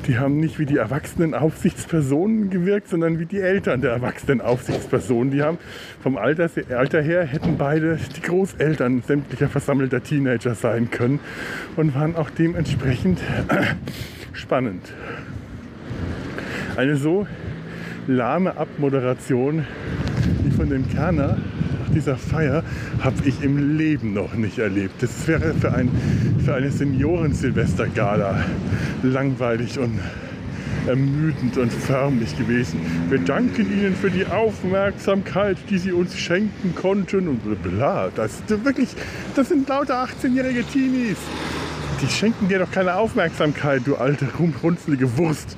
Die 0.08 0.18
haben 0.18 0.40
nicht 0.40 0.60
wie 0.60 0.66
die 0.66 0.78
erwachsenen 0.78 1.34
Aufsichtspersonen 1.34 2.50
gewirkt, 2.50 2.88
sondern 2.88 3.20
wie 3.20 3.26
die 3.26 3.42
Eltern 3.42 3.82
der 3.82 3.92
erwachsenen 3.92 4.40
Aufsichtspersonen. 4.40 5.32
Die 5.32 5.44
haben 5.44 5.58
vom 6.02 6.18
Alter, 6.18 6.50
Alter 6.70 7.02
her 7.02 7.26
hätten 7.26 7.58
beide 7.58 8.00
die 8.16 8.22
Großeltern 8.22 9.04
sämtlicher 9.06 9.50
versammelter 9.50 10.02
Teenager 10.02 10.56
sein 10.56 10.90
können 10.90 11.20
und 11.76 11.94
waren 11.96 12.16
auch 12.16 12.30
dementsprechend 12.30 13.20
spannend. 14.34 14.94
Eine 16.80 16.96
so 16.96 17.28
lahme 18.08 18.56
Abmoderation 18.56 19.66
wie 20.46 20.50
von 20.50 20.70
dem 20.70 20.88
Kerner 20.88 21.38
nach 21.82 21.94
dieser 21.94 22.16
Feier 22.16 22.64
habe 23.04 23.18
ich 23.26 23.44
im 23.44 23.78
Leben 23.78 24.14
noch 24.14 24.34
nicht 24.36 24.60
erlebt. 24.60 25.04
Das 25.04 25.28
wäre 25.28 25.54
für, 25.56 25.74
ein, 25.74 25.90
für 26.46 26.56
eine 26.56 26.72
Senioren-Silvester-Gala 26.72 28.46
langweilig 29.04 29.78
und 29.78 30.00
ermüdend 30.88 31.58
und 31.58 31.74
förmlich 31.74 32.38
gewesen. 32.38 32.80
Wir 33.10 33.20
danken 33.20 33.70
Ihnen 33.78 33.94
für 33.94 34.10
die 34.10 34.26
Aufmerksamkeit, 34.28 35.58
die 35.70 35.80
Sie 35.80 35.92
uns 35.92 36.18
schenken 36.18 36.76
konnten 36.76 37.28
und 37.28 37.42
bla. 37.62 38.08
Das, 38.16 38.42
wirklich, 38.48 38.96
das 39.36 39.50
sind 39.50 39.68
lauter 39.68 40.06
18-jährige 40.06 40.64
Teenies. 40.64 41.18
Die 42.02 42.08
schenken 42.08 42.48
dir 42.48 42.60
doch 42.60 42.72
keine 42.72 42.96
Aufmerksamkeit, 42.96 43.82
du 43.84 43.98
alte, 43.98 44.30
runzelige 44.64 45.18
Wurst. 45.18 45.58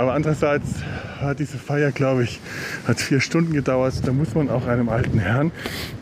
Aber 0.00 0.14
andererseits 0.14 0.82
hat 1.20 1.40
diese 1.40 1.58
Feier, 1.58 1.92
glaube 1.92 2.24
ich, 2.24 2.40
hat 2.88 2.98
vier 2.98 3.20
Stunden 3.20 3.52
gedauert. 3.52 4.00
Da 4.02 4.12
muss 4.12 4.34
man 4.34 4.48
auch 4.48 4.66
einem 4.66 4.88
alten 4.88 5.18
Herrn, 5.18 5.52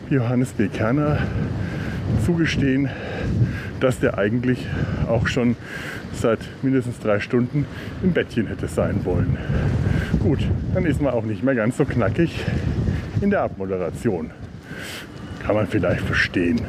Johannes 0.09 0.53
B. 0.53 0.69
Kerner, 0.69 1.17
zugestehen, 2.25 2.89
dass 3.81 3.99
der 3.99 4.17
eigentlich 4.17 4.65
auch 5.09 5.27
schon 5.27 5.57
seit 6.13 6.39
mindestens 6.61 6.99
drei 6.99 7.19
Stunden 7.19 7.65
im 8.01 8.13
Bettchen 8.13 8.47
hätte 8.47 8.69
sein 8.69 9.03
wollen. 9.03 9.37
Gut, 10.19 10.47
dann 10.73 10.85
ist 10.85 11.01
man 11.01 11.13
auch 11.13 11.25
nicht 11.25 11.43
mehr 11.43 11.55
ganz 11.55 11.75
so 11.75 11.83
knackig 11.83 12.45
in 13.19 13.31
der 13.31 13.41
Abmoderation. 13.41 14.31
kann 15.45 15.55
man 15.55 15.67
vielleicht 15.67 16.05
verstehen. 16.05 16.61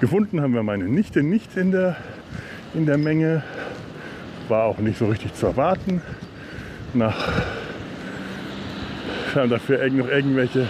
Gefunden 0.00 0.40
haben 0.40 0.54
wir 0.54 0.62
meine 0.62 0.84
Nichte 0.84 1.24
nicht 1.24 1.56
in 1.56 1.72
der, 1.72 1.96
in 2.72 2.86
der 2.86 2.96
Menge. 2.96 3.42
War 4.50 4.64
auch 4.64 4.78
nicht 4.78 4.98
so 4.98 5.06
richtig 5.06 5.32
zu 5.34 5.46
erwarten. 5.46 6.02
Nach, 6.92 7.28
wir 9.32 9.42
haben 9.42 9.48
dafür 9.48 9.88
noch 9.90 10.08
irgendwelche 10.08 10.66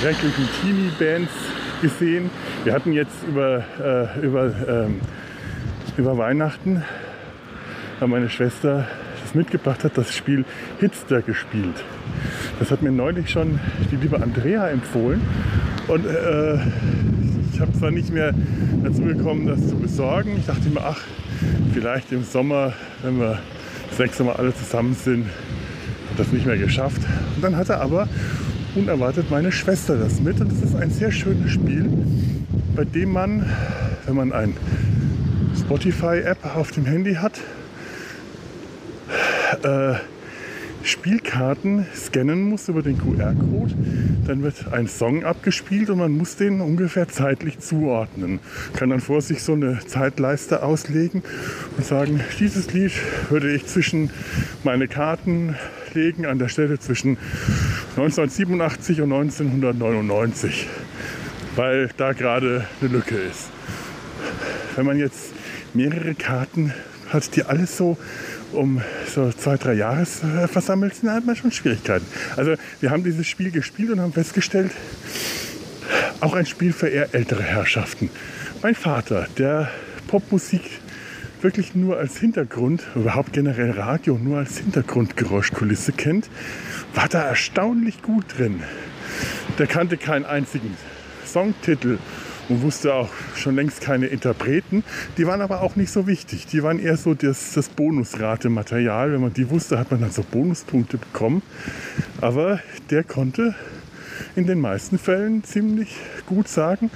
schrecklichen 0.00 0.48
Teenie-Bands 0.62 1.32
gesehen. 1.82 2.30
Wir 2.64 2.72
hatten 2.72 2.94
jetzt 2.94 3.22
über, 3.28 3.62
äh, 3.78 4.20
über, 4.24 4.50
ähm, 4.66 5.02
über 5.98 6.16
Weihnachten, 6.16 6.84
weil 8.00 8.08
meine 8.08 8.30
Schwester 8.30 8.88
das 9.22 9.34
mitgebracht 9.34 9.84
hat, 9.84 9.98
das 9.98 10.14
Spiel 10.14 10.46
Hitster 10.80 11.20
gespielt. 11.20 11.84
Das 12.58 12.70
hat 12.70 12.80
mir 12.80 12.92
neulich 12.92 13.28
schon 13.28 13.60
die 13.90 13.96
liebe 13.96 14.22
Andrea 14.22 14.68
empfohlen. 14.68 15.20
Und 15.86 16.06
äh, 16.06 16.60
ich 17.56 17.62
habe 17.62 17.72
zwar 17.72 17.90
nicht 17.90 18.12
mehr 18.12 18.34
dazu 18.84 19.00
gekommen, 19.00 19.46
das 19.46 19.66
zu 19.66 19.76
besorgen. 19.76 20.36
Ich 20.36 20.44
dachte 20.44 20.68
mir, 20.68 20.82
ach, 20.82 21.00
vielleicht 21.72 22.12
im 22.12 22.22
Sommer, 22.22 22.74
wenn 23.02 23.18
wir 23.18 23.38
sechs 23.96 24.18
Mal 24.18 24.36
alle 24.36 24.54
zusammen 24.54 24.94
sind, 24.94 25.24
das 26.18 26.32
nicht 26.32 26.44
mehr 26.44 26.58
geschafft. 26.58 27.00
Und 27.34 27.42
dann 27.42 27.56
hatte 27.56 27.78
aber 27.80 28.10
unerwartet 28.74 29.30
meine 29.30 29.52
Schwester 29.52 29.96
das 29.96 30.20
mit. 30.20 30.38
Und 30.38 30.52
es 30.52 30.60
ist 30.60 30.76
ein 30.76 30.90
sehr 30.90 31.10
schönes 31.10 31.50
Spiel, 31.50 31.88
bei 32.74 32.84
dem 32.84 33.12
man, 33.12 33.50
wenn 34.04 34.16
man 34.16 34.32
ein 34.34 34.54
Spotify-App 35.58 36.56
auf 36.56 36.72
dem 36.72 36.84
Handy 36.84 37.14
hat, 37.14 37.40
äh, 39.62 39.94
Spielkarten 40.86 41.84
scannen 41.94 42.42
muss 42.48 42.68
über 42.68 42.80
den 42.80 42.96
QR-Code. 42.96 43.74
Dann 44.26 44.42
wird 44.42 44.72
ein 44.72 44.86
Song 44.86 45.24
abgespielt 45.24 45.90
und 45.90 45.98
man 45.98 46.12
muss 46.12 46.36
den 46.36 46.60
ungefähr 46.60 47.08
zeitlich 47.08 47.58
zuordnen. 47.58 48.38
Kann 48.74 48.90
dann 48.90 49.00
vor 49.00 49.20
sich 49.20 49.42
so 49.42 49.54
eine 49.54 49.80
Zeitleiste 49.84 50.62
auslegen 50.62 51.24
und 51.76 51.84
sagen, 51.84 52.20
dieses 52.38 52.72
Lied 52.72 52.92
würde 53.30 53.52
ich 53.52 53.66
zwischen 53.66 54.10
meine 54.62 54.86
Karten 54.86 55.56
legen 55.92 56.24
an 56.24 56.38
der 56.38 56.48
Stelle 56.48 56.78
zwischen 56.78 57.16
1987 57.96 59.00
und 59.00 59.12
1999, 59.12 60.68
weil 61.56 61.90
da 61.96 62.12
gerade 62.12 62.64
eine 62.80 62.90
Lücke 62.90 63.16
ist. 63.16 63.50
Wenn 64.76 64.86
man 64.86 64.98
jetzt 64.98 65.32
mehrere 65.74 66.14
Karten 66.14 66.72
hat, 67.08 67.34
die 67.34 67.44
alles 67.44 67.76
so 67.76 67.96
um 68.52 68.80
so 69.12 69.30
zwei, 69.32 69.56
drei 69.56 69.74
Jahre 69.74 70.06
versammelt 70.06 70.94
sind, 70.94 71.10
hat 71.10 71.24
man 71.26 71.36
schon 71.36 71.52
Schwierigkeiten. 71.52 72.06
Also 72.36 72.54
wir 72.80 72.90
haben 72.90 73.04
dieses 73.04 73.26
Spiel 73.26 73.50
gespielt 73.50 73.90
und 73.90 74.00
haben 74.00 74.12
festgestellt, 74.12 74.72
auch 76.20 76.34
ein 76.34 76.46
Spiel 76.46 76.72
für 76.72 76.88
eher 76.88 77.14
ältere 77.14 77.42
Herrschaften. 77.42 78.10
Mein 78.62 78.74
Vater, 78.74 79.26
der 79.38 79.70
Popmusik 80.08 80.62
wirklich 81.42 81.74
nur 81.74 81.98
als 81.98 82.18
Hintergrund, 82.18 82.82
überhaupt 82.94 83.32
generell 83.32 83.72
Radio 83.72 84.18
nur 84.18 84.38
als 84.38 84.58
Hintergrundgeräuschkulisse 84.58 85.92
kennt, 85.92 86.28
war 86.94 87.08
da 87.08 87.22
erstaunlich 87.22 88.02
gut 88.02 88.24
drin. 88.36 88.62
Der 89.58 89.66
kannte 89.66 89.96
keinen 89.96 90.24
einzigen 90.24 90.76
Songtitel 91.24 91.98
und 92.48 92.62
wusste 92.62 92.94
auch 92.94 93.10
schon 93.34 93.56
längst 93.56 93.80
keine 93.80 94.06
Interpreten. 94.06 94.84
Die 95.18 95.26
waren 95.26 95.40
aber 95.40 95.62
auch 95.62 95.76
nicht 95.76 95.90
so 95.90 96.06
wichtig. 96.06 96.46
Die 96.46 96.62
waren 96.62 96.78
eher 96.78 96.96
so 96.96 97.14
das, 97.14 97.52
das 97.52 97.68
Bonusrate-Material. 97.68 99.12
Wenn 99.12 99.20
man 99.20 99.32
die 99.32 99.50
wusste, 99.50 99.78
hat 99.78 99.90
man 99.90 100.00
dann 100.00 100.10
so 100.10 100.22
Bonuspunkte 100.22 100.98
bekommen. 100.98 101.42
Aber 102.20 102.60
der 102.90 103.04
konnte 103.04 103.54
in 104.34 104.46
den 104.46 104.60
meisten 104.60 104.98
Fällen 104.98 105.44
ziemlich 105.44 105.96
gut 106.26 106.48
sagen, 106.48 106.90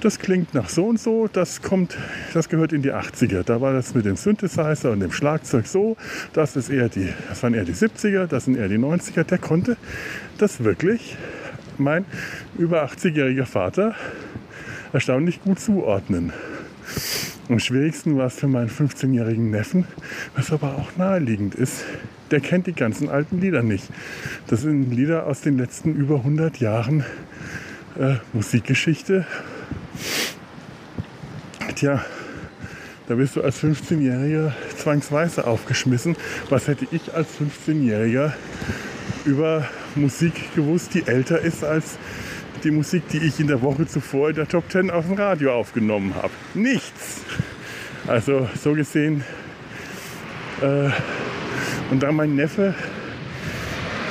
das 0.00 0.18
klingt 0.18 0.54
nach 0.54 0.68
so 0.68 0.86
und 0.86 1.00
so, 1.00 1.28
das 1.28 1.60
kommt, 1.60 1.96
das 2.32 2.48
gehört 2.48 2.72
in 2.72 2.82
die 2.82 2.92
80er. 2.92 3.42
Da 3.42 3.60
war 3.60 3.72
das 3.72 3.94
mit 3.94 4.04
dem 4.04 4.16
Synthesizer 4.16 4.92
und 4.92 5.00
dem 5.00 5.10
Schlagzeug 5.10 5.66
so, 5.66 5.96
das 6.32 6.56
ist 6.56 6.70
eher 6.70 6.88
die, 6.88 7.12
das 7.28 7.42
waren 7.42 7.54
eher 7.54 7.64
die 7.64 7.74
70er, 7.74 8.26
das 8.26 8.44
sind 8.44 8.56
eher 8.56 8.68
die 8.68 8.78
90er. 8.78 9.24
Der 9.24 9.38
konnte 9.38 9.76
das 10.38 10.62
wirklich, 10.62 11.16
mein 11.78 12.04
über 12.58 12.84
80-jähriger 12.84 13.46
Vater, 13.46 13.94
erstaunlich 14.92 15.42
gut 15.42 15.60
zuordnen. 15.60 16.32
Am 17.48 17.58
schwierigsten 17.58 18.16
war 18.16 18.26
es 18.26 18.34
für 18.34 18.48
meinen 18.48 18.68
15-jährigen 18.68 19.50
Neffen, 19.50 19.86
was 20.36 20.52
aber 20.52 20.76
auch 20.76 20.96
naheliegend 20.96 21.54
ist. 21.54 21.84
Der 22.30 22.40
kennt 22.40 22.66
die 22.66 22.74
ganzen 22.74 23.08
alten 23.08 23.40
Lieder 23.40 23.62
nicht. 23.62 23.88
Das 24.48 24.60
sind 24.62 24.90
Lieder 24.90 25.26
aus 25.26 25.40
den 25.40 25.56
letzten 25.56 25.94
über 25.94 26.16
100 26.16 26.58
Jahren 26.60 27.04
äh, 27.98 28.16
Musikgeschichte. 28.34 29.26
Tja, 31.74 32.04
da 33.08 33.14
bist 33.14 33.36
du 33.36 33.42
als 33.42 33.62
15-Jähriger 33.62 34.52
zwangsweise 34.76 35.46
aufgeschmissen. 35.46 36.16
Was 36.50 36.68
hätte 36.68 36.86
ich 36.90 37.14
als 37.14 37.28
15-Jähriger 37.66 38.34
über 39.24 39.66
Musik 39.94 40.54
gewusst, 40.54 40.92
die 40.92 41.06
älter 41.06 41.40
ist 41.40 41.64
als 41.64 41.98
die 42.64 42.70
Musik, 42.70 43.08
die 43.08 43.18
ich 43.18 43.40
in 43.40 43.46
der 43.46 43.62
Woche 43.62 43.86
zuvor 43.86 44.30
in 44.30 44.36
der 44.36 44.48
Top 44.48 44.70
10 44.70 44.90
auf 44.90 45.06
dem 45.06 45.14
Radio 45.14 45.54
aufgenommen 45.54 46.14
habe. 46.14 46.30
Nichts. 46.54 47.22
Also 48.06 48.48
so 48.60 48.72
gesehen. 48.72 49.24
Äh, 50.62 50.90
und 51.90 52.02
da 52.02 52.12
mein 52.12 52.34
Neffe 52.34 52.74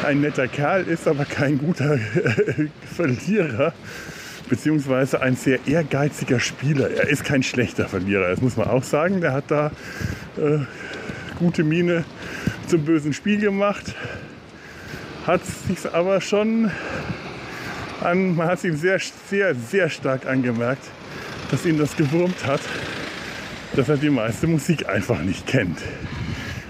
ein 0.05 0.21
netter 0.21 0.47
Kerl 0.47 0.83
ist, 0.83 1.07
aber 1.07 1.25
kein 1.25 1.57
guter 1.57 1.95
äh, 1.95 2.67
Verlierer, 2.95 3.73
beziehungsweise 4.49 5.21
ein 5.21 5.35
sehr 5.35 5.59
ehrgeiziger 5.67 6.39
Spieler. 6.39 6.89
Er 6.89 7.09
ist 7.09 7.23
kein 7.23 7.43
schlechter 7.43 7.87
Verlierer, 7.87 8.29
das 8.29 8.41
muss 8.41 8.55
man 8.55 8.67
auch 8.67 8.83
sagen. 8.83 9.21
Der 9.21 9.33
hat 9.33 9.45
da 9.49 9.71
äh, 10.37 10.59
gute 11.37 11.63
Miene 11.63 12.05
zum 12.67 12.85
bösen 12.85 13.13
Spiel 13.13 13.39
gemacht, 13.39 13.95
hat 15.25 15.41
sich 15.45 15.91
aber 15.93 16.21
schon 16.21 16.71
an, 18.01 18.35
man 18.35 18.47
hat 18.47 18.59
es 18.59 18.63
ihm 18.63 18.77
sehr, 18.77 18.99
sehr, 19.29 19.55
sehr 19.55 19.89
stark 19.89 20.25
angemerkt, 20.25 20.83
dass 21.51 21.65
ihn 21.65 21.77
das 21.77 21.95
gewurmt 21.95 22.45
hat, 22.45 22.61
dass 23.75 23.89
er 23.89 23.97
die 23.97 24.09
meiste 24.09 24.47
Musik 24.47 24.87
einfach 24.87 25.21
nicht 25.21 25.47
kennt. 25.47 25.79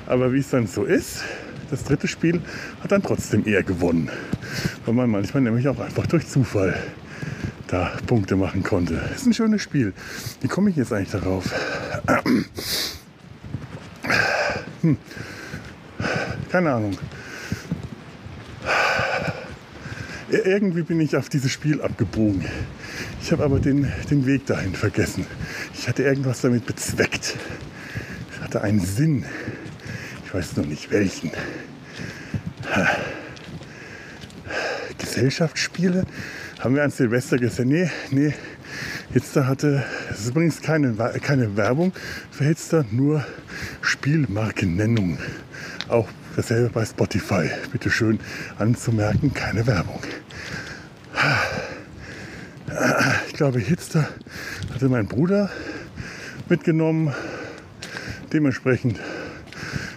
Aber 0.06 0.34
wie 0.34 0.40
es 0.40 0.50
dann 0.50 0.68
so 0.68 0.84
ist, 0.84 1.24
das 1.70 1.84
dritte 1.84 2.08
Spiel 2.08 2.42
hat 2.82 2.92
dann 2.92 3.04
trotzdem 3.04 3.46
eher 3.46 3.64
gewonnen. 3.64 4.10
Weil 4.86 4.94
man 4.94 5.10
manchmal 5.10 5.44
nämlich 5.44 5.68
auch 5.68 5.80
einfach 5.80 6.08
durch 6.08 6.28
Zufall 6.28 6.76
da 7.68 7.92
Punkte 8.06 8.36
machen 8.36 8.64
konnte. 8.64 9.02
Ist 9.14 9.26
ein 9.26 9.34
schönes 9.34 9.62
Spiel. 9.62 9.94
Wie 10.42 10.48
komme 10.48 10.70
ich 10.70 10.78
jetzt 10.78 10.94
eigentlich 10.94 11.12
darauf? 11.12 11.54
Hm. 14.82 14.96
Keine 16.52 16.72
Ahnung. 16.72 16.98
Irgendwie 20.30 20.82
bin 20.82 21.00
ich 21.00 21.16
auf 21.16 21.30
dieses 21.30 21.52
Spiel 21.52 21.82
abgebogen. 21.82 22.44
Ich 23.22 23.32
habe 23.32 23.44
aber 23.46 23.60
den, 23.60 23.92
den 24.10 24.26
Weg 24.26 24.46
dahin 24.46 24.74
vergessen. 24.74 25.26
Ich 25.74 25.88
hatte 25.88 26.04
irgendwas 26.04 26.42
damit 26.42 26.66
bezweckt. 26.66 27.38
Es 28.36 28.42
hatte 28.44 28.62
einen 28.62 28.82
Sinn. 28.82 29.26
Ich 30.26 30.34
weiß 30.34 30.58
noch 30.58 30.66
nicht 30.66 30.92
welchen. 30.92 31.32
Gesellschaftsspiele 34.98 36.04
haben 36.60 36.76
wir 36.76 36.84
an 36.84 36.92
Silvester 36.92 37.38
gesehen. 37.38 37.70
Nee, 37.70 37.90
nee. 38.12 38.34
Hitster 39.14 39.48
hatte, 39.48 39.86
das 40.10 40.20
ist 40.20 40.30
übrigens 40.32 40.62
keine, 40.62 40.94
keine 41.22 41.56
Werbung 41.56 41.94
für 42.30 42.44
Hitster, 42.44 42.86
nur 42.92 43.26
Spielmarkennennung. 43.82 45.20
Auch 45.88 46.10
Dasselbe 46.38 46.70
bei 46.70 46.86
Spotify. 46.86 47.50
Bitte 47.72 47.90
schön 47.90 48.20
anzumerken, 48.60 49.34
keine 49.34 49.66
Werbung. 49.66 50.00
Ich 53.26 53.34
glaube, 53.34 53.58
Hitster 53.58 54.08
hatte 54.72 54.88
mein 54.88 55.08
Bruder 55.08 55.50
mitgenommen. 56.48 57.12
Dementsprechend 58.32 59.00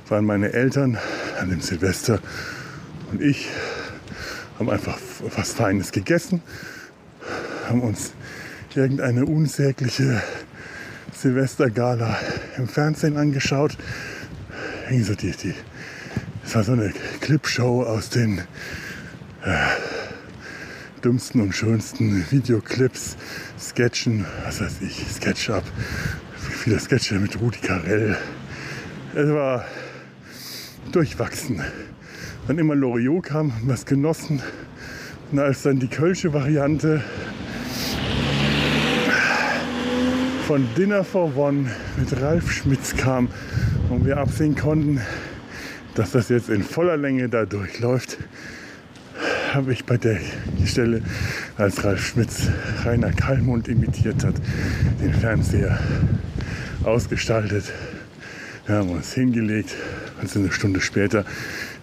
waren 0.09 0.24
meine 0.24 0.55
Eltern 0.55 0.96
an 1.38 1.50
dem 1.50 1.61
Silvester 1.61 2.20
und 3.12 3.20
ich 3.20 3.50
haben 4.59 4.70
einfach 4.70 4.98
was 5.37 5.53
Feines 5.53 5.92
gegessen, 5.92 6.40
haben 7.68 7.83
uns 7.83 8.14
irgendeine 8.74 9.26
unsägliche 9.26 10.22
Silvestergala 11.12 12.16
im 12.57 12.66
Fernsehen 12.66 13.18
angeschaut. 13.18 13.76
Irgendwie 14.87 15.05
so 15.05 15.14
die, 15.14 15.33
die 15.33 15.55
es 16.50 16.56
war 16.56 16.64
so 16.64 16.72
eine 16.72 16.92
Clipshow 17.20 17.84
aus 17.84 18.10
den 18.10 18.38
äh, 19.44 19.54
dümmsten 21.04 21.42
und 21.42 21.54
schönsten 21.54 22.26
Videoclips, 22.28 23.16
Sketchen, 23.56 24.26
was 24.44 24.60
weiß 24.60 24.80
ich, 24.80 25.06
SketchUp, 25.14 25.62
viele 26.34 26.80
Sketche 26.80 27.20
mit 27.20 27.40
Rudi 27.40 27.60
Carell. 27.60 28.16
Es 29.14 29.28
war 29.28 29.64
durchwachsen. 30.90 31.62
Wann 32.48 32.58
immer 32.58 32.74
Loriot 32.74 33.26
kam, 33.26 33.54
haben 33.54 33.68
wir 33.68 33.74
es 33.74 33.86
genossen. 33.86 34.42
Und 35.30 35.38
als 35.38 35.62
dann 35.62 35.78
die 35.78 35.86
Kölsche 35.86 36.32
Variante 36.32 37.00
von 40.48 40.66
Dinner 40.76 41.04
for 41.04 41.36
One 41.36 41.70
mit 41.96 42.20
Ralf 42.20 42.50
Schmitz 42.50 42.96
kam 42.96 43.28
und 43.88 44.04
wir 44.04 44.16
absehen 44.16 44.56
konnten, 44.56 45.00
dass 45.94 46.12
das 46.12 46.29
jetzt 46.29 46.48
in 46.48 46.62
voller 46.62 46.96
Länge 46.96 47.29
da 47.29 47.44
durchläuft, 47.44 48.18
habe 49.53 49.72
ich 49.72 49.85
bei 49.85 49.96
der 49.96 50.18
Stelle, 50.64 51.03
als 51.57 51.85
Ralf 51.85 52.07
Schmitz 52.07 52.48
Rainer 52.85 53.12
Kallmund 53.12 53.68
imitiert 53.68 54.24
hat, 54.24 54.35
den 55.00 55.12
Fernseher 55.12 55.79
ausgestaltet. 56.85 57.64
Wir 58.66 58.76
haben 58.76 58.90
uns 58.90 59.12
hingelegt 59.12 59.74
und 60.20 60.31
sind 60.31 60.44
eine 60.44 60.53
Stunde 60.53 60.81
später 60.81 61.24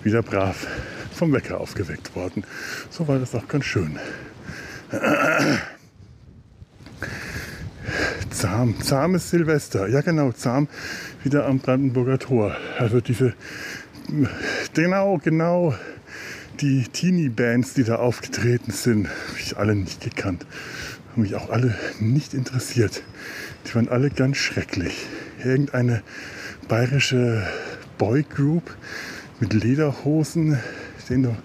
wieder 0.04 0.24
brav 0.24 0.68
vom 1.14 1.34
Wecker 1.34 1.60
aufgeweckt 1.60 2.16
worden. 2.16 2.44
So 2.90 3.08
war 3.08 3.20
das 3.20 3.36
auch 3.36 3.48
ganz 3.48 3.66
schön. 3.66 4.00
Zahm, 8.30 8.80
zahmes 8.82 9.30
Silvester. 9.30 9.88
Ja 9.88 10.02
genau, 10.02 10.32
zahm 10.32 10.68
wieder 11.24 11.46
am 11.46 11.60
Brandenburger 11.60 12.20
Tor. 12.20 12.56
Also 12.78 13.02
diese, 13.02 13.34
genau, 14.74 15.18
genau, 15.24 15.74
die 16.60 16.84
Teenie-Bands, 16.84 17.74
die 17.74 17.84
da 17.84 17.98
aufgetreten 17.98 18.72
sind, 18.72 19.08
habe 19.08 19.40
ich 19.40 19.58
alle 19.58 19.76
nicht 19.76 20.02
gekannt. 20.02 20.46
Haben 21.12 21.22
mich 21.22 21.36
auch 21.36 21.50
alle 21.50 21.76
nicht 22.00 22.34
interessiert. 22.34 23.04
Die 23.66 23.76
waren 23.76 23.90
alle 23.90 24.10
ganz 24.10 24.38
schrecklich. 24.38 25.06
Irgendeine 25.44 26.02
bayerische 26.68 27.46
Boygroup 27.98 28.76
mit 29.40 29.54
Lederhosen, 29.54 30.58
den 31.10 31.24
du 31.24 31.38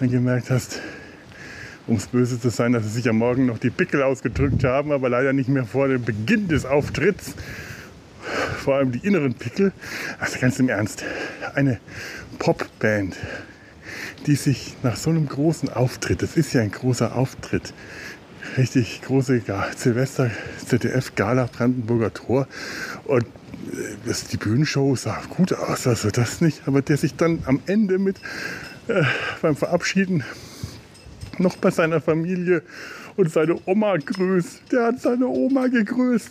angemerkt 0.00 0.50
hast, 0.50 0.80
um 1.86 1.96
es 1.96 2.06
böse 2.06 2.40
zu 2.40 2.48
sein, 2.48 2.72
dass 2.72 2.84
sie 2.84 2.90
sich 2.90 3.08
am 3.08 3.18
Morgen 3.18 3.46
noch 3.46 3.58
die 3.58 3.70
Pickel 3.70 4.02
ausgedrückt 4.02 4.64
haben, 4.64 4.90
aber 4.90 5.08
leider 5.08 5.32
nicht 5.32 5.48
mehr 5.48 5.64
vor 5.64 5.88
dem 5.88 6.02
Beginn 6.02 6.48
des 6.48 6.64
Auftritts. 6.64 7.34
Vor 8.58 8.76
allem 8.76 8.92
die 8.92 9.06
inneren 9.06 9.34
Pickel. 9.34 9.72
Also 10.18 10.38
ganz 10.40 10.58
im 10.58 10.68
Ernst, 10.68 11.04
eine 11.54 11.78
Popband, 12.38 13.16
die 14.26 14.34
sich 14.34 14.74
nach 14.82 14.96
so 14.96 15.10
einem 15.10 15.28
großen 15.28 15.68
Auftritt, 15.72 16.22
das 16.22 16.36
ist 16.36 16.52
ja 16.52 16.60
ein 16.60 16.70
großer 16.70 17.14
Auftritt, 17.14 17.72
richtig 18.56 19.02
große 19.02 19.42
Silvester 19.76 20.30
ZDF 20.64 21.14
Gala 21.14 21.48
Brandenburger 21.50 22.12
Tor 22.12 22.48
und 23.04 23.24
äh, 23.24 23.26
das, 24.06 24.24
die 24.24 24.36
Bühnenshow 24.36 24.96
sah 24.96 25.20
gut 25.28 25.52
aus, 25.52 25.86
also 25.86 26.10
das 26.10 26.40
nicht, 26.40 26.62
aber 26.66 26.82
der 26.82 26.96
sich 26.96 27.14
dann 27.14 27.40
am 27.46 27.60
Ende 27.66 27.98
mit 27.98 28.16
äh, 28.88 29.02
beim 29.42 29.56
Verabschieden 29.56 30.24
noch 31.38 31.56
bei 31.56 31.70
seiner 31.70 32.00
Familie 32.00 32.62
und 33.16 33.32
seine 33.32 33.58
Oma 33.66 33.96
grüßt. 33.96 34.72
Der 34.72 34.84
hat 34.86 35.00
seine 35.00 35.26
Oma 35.26 35.66
gegrüßt. 35.66 36.30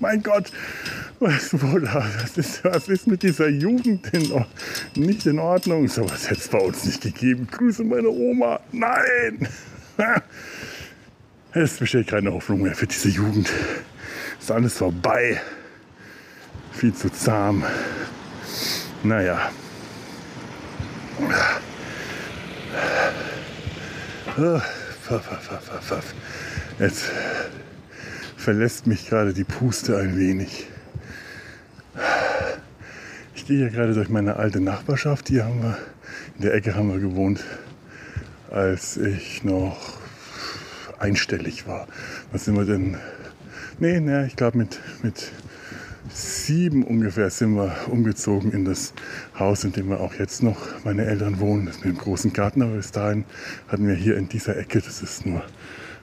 Mein 0.00 0.22
Gott, 0.22 0.52
was, 1.20 1.52
was, 1.52 2.38
ist, 2.38 2.64
was 2.64 2.88
ist 2.88 3.06
mit 3.06 3.22
dieser 3.22 3.48
Jugend 3.48 4.06
in, 4.12 4.44
nicht 4.94 5.26
in 5.26 5.38
Ordnung? 5.38 5.88
So 5.88 6.08
was 6.08 6.28
hätte 6.28 6.40
es 6.40 6.48
bei 6.48 6.58
uns 6.58 6.84
nicht 6.84 7.02
gegeben. 7.02 7.48
Grüße 7.50 7.84
meine 7.84 8.08
Oma. 8.08 8.60
Nein! 8.72 9.48
Es 11.58 11.78
besteht 11.78 12.08
keine 12.08 12.34
Hoffnung 12.34 12.60
mehr 12.60 12.74
für 12.74 12.86
diese 12.86 13.08
Jugend. 13.08 13.50
Ist 14.38 14.50
alles 14.52 14.74
vorbei. 14.74 15.40
Viel 16.72 16.92
zu 16.92 17.10
zahm. 17.10 17.64
Naja. 19.02 19.50
Jetzt 26.78 27.04
verlässt 28.36 28.86
mich 28.86 29.08
gerade 29.08 29.32
die 29.32 29.44
Puste 29.44 29.96
ein 29.96 30.18
wenig. 30.18 30.66
Ich 33.34 33.46
gehe 33.46 33.60
ja 33.60 33.68
gerade 33.68 33.94
durch 33.94 34.08
meine 34.08 34.36
alte 34.36 34.60
Nachbarschaft. 34.60 35.28
Hier 35.28 35.44
haben 35.44 35.62
wir, 35.62 35.78
in 36.36 36.42
der 36.42 36.54
Ecke 36.54 36.74
haben 36.74 36.92
wir 36.92 36.98
gewohnt, 36.98 37.44
als 38.50 38.96
ich 38.96 39.44
noch 39.44 39.98
einstellig 40.98 41.66
war. 41.66 41.86
Was 42.32 42.44
sind 42.44 42.56
wir 42.56 42.64
denn? 42.64 42.96
Nee, 43.78 44.00
nee, 44.00 44.26
ich 44.26 44.36
glaube 44.36 44.58
mit, 44.58 44.80
mit 45.02 45.30
sieben 46.08 46.82
ungefähr 46.82 47.30
sind 47.30 47.54
wir 47.54 47.74
umgezogen 47.90 48.52
in 48.52 48.64
das 48.64 48.94
Haus, 49.38 49.64
in 49.64 49.72
dem 49.72 49.88
wir 49.88 50.00
auch 50.00 50.14
jetzt 50.14 50.42
noch 50.42 50.56
meine 50.84 51.04
Eltern 51.04 51.40
wohnen. 51.40 51.66
Das 51.66 51.76
mit 51.76 51.86
einem 51.86 51.98
großen 51.98 52.32
Garten, 52.32 52.62
aber 52.62 52.76
bis 52.76 52.92
dahin 52.92 53.24
hatten 53.68 53.86
wir 53.86 53.94
hier 53.94 54.16
in 54.16 54.28
dieser 54.28 54.56
Ecke, 54.56 54.80
das 54.80 55.02
ist 55.02 55.26
nur 55.26 55.42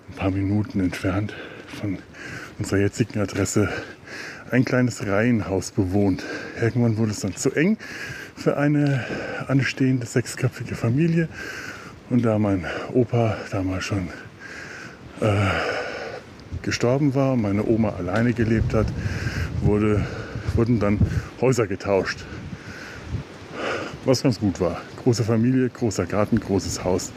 ein 0.10 0.15
paar 0.15 0.32
Minuten 0.32 0.79
entfernt 0.79 1.34
von 1.79 1.97
unserer 2.60 2.79
jetzigen 2.79 3.19
Adresse, 3.19 3.69
ein 4.51 4.65
kleines 4.65 5.06
Reihenhaus 5.06 5.71
bewohnt. 5.71 6.23
Irgendwann 6.62 6.97
wurde 6.97 7.12
es 7.12 7.19
dann 7.19 7.36
zu 7.36 7.51
eng 7.51 7.77
für 8.36 8.58
eine 8.58 9.03
anstehende 9.47 10.06
sechsköpfige 10.06 10.75
Familie. 10.75 11.27
Und 12.10 12.23
da 12.23 12.38
mein 12.38 12.65
Opa 12.93 13.38
damals 13.51 13.86
schon 13.86 14.10
äh, 15.21 15.27
gestorben 16.62 17.15
war, 17.15 17.36
meine 17.36 17.65
Oma 17.65 17.93
alleine 17.97 18.34
gelebt 18.34 18.73
hat, 18.73 18.88
wurde, 19.62 20.06
wurden 20.56 20.79
dann 20.79 20.99
Häuser 21.41 21.67
getauscht. 21.67 22.25
Was 24.06 24.23
ganz 24.23 24.39
gut 24.39 24.60
war. 24.60 24.82
Große 25.03 25.23
Familie, 25.23 25.69
großer 25.69 26.06
Garten, 26.06 26.39
großes 26.39 26.84
Haus. 26.84 27.12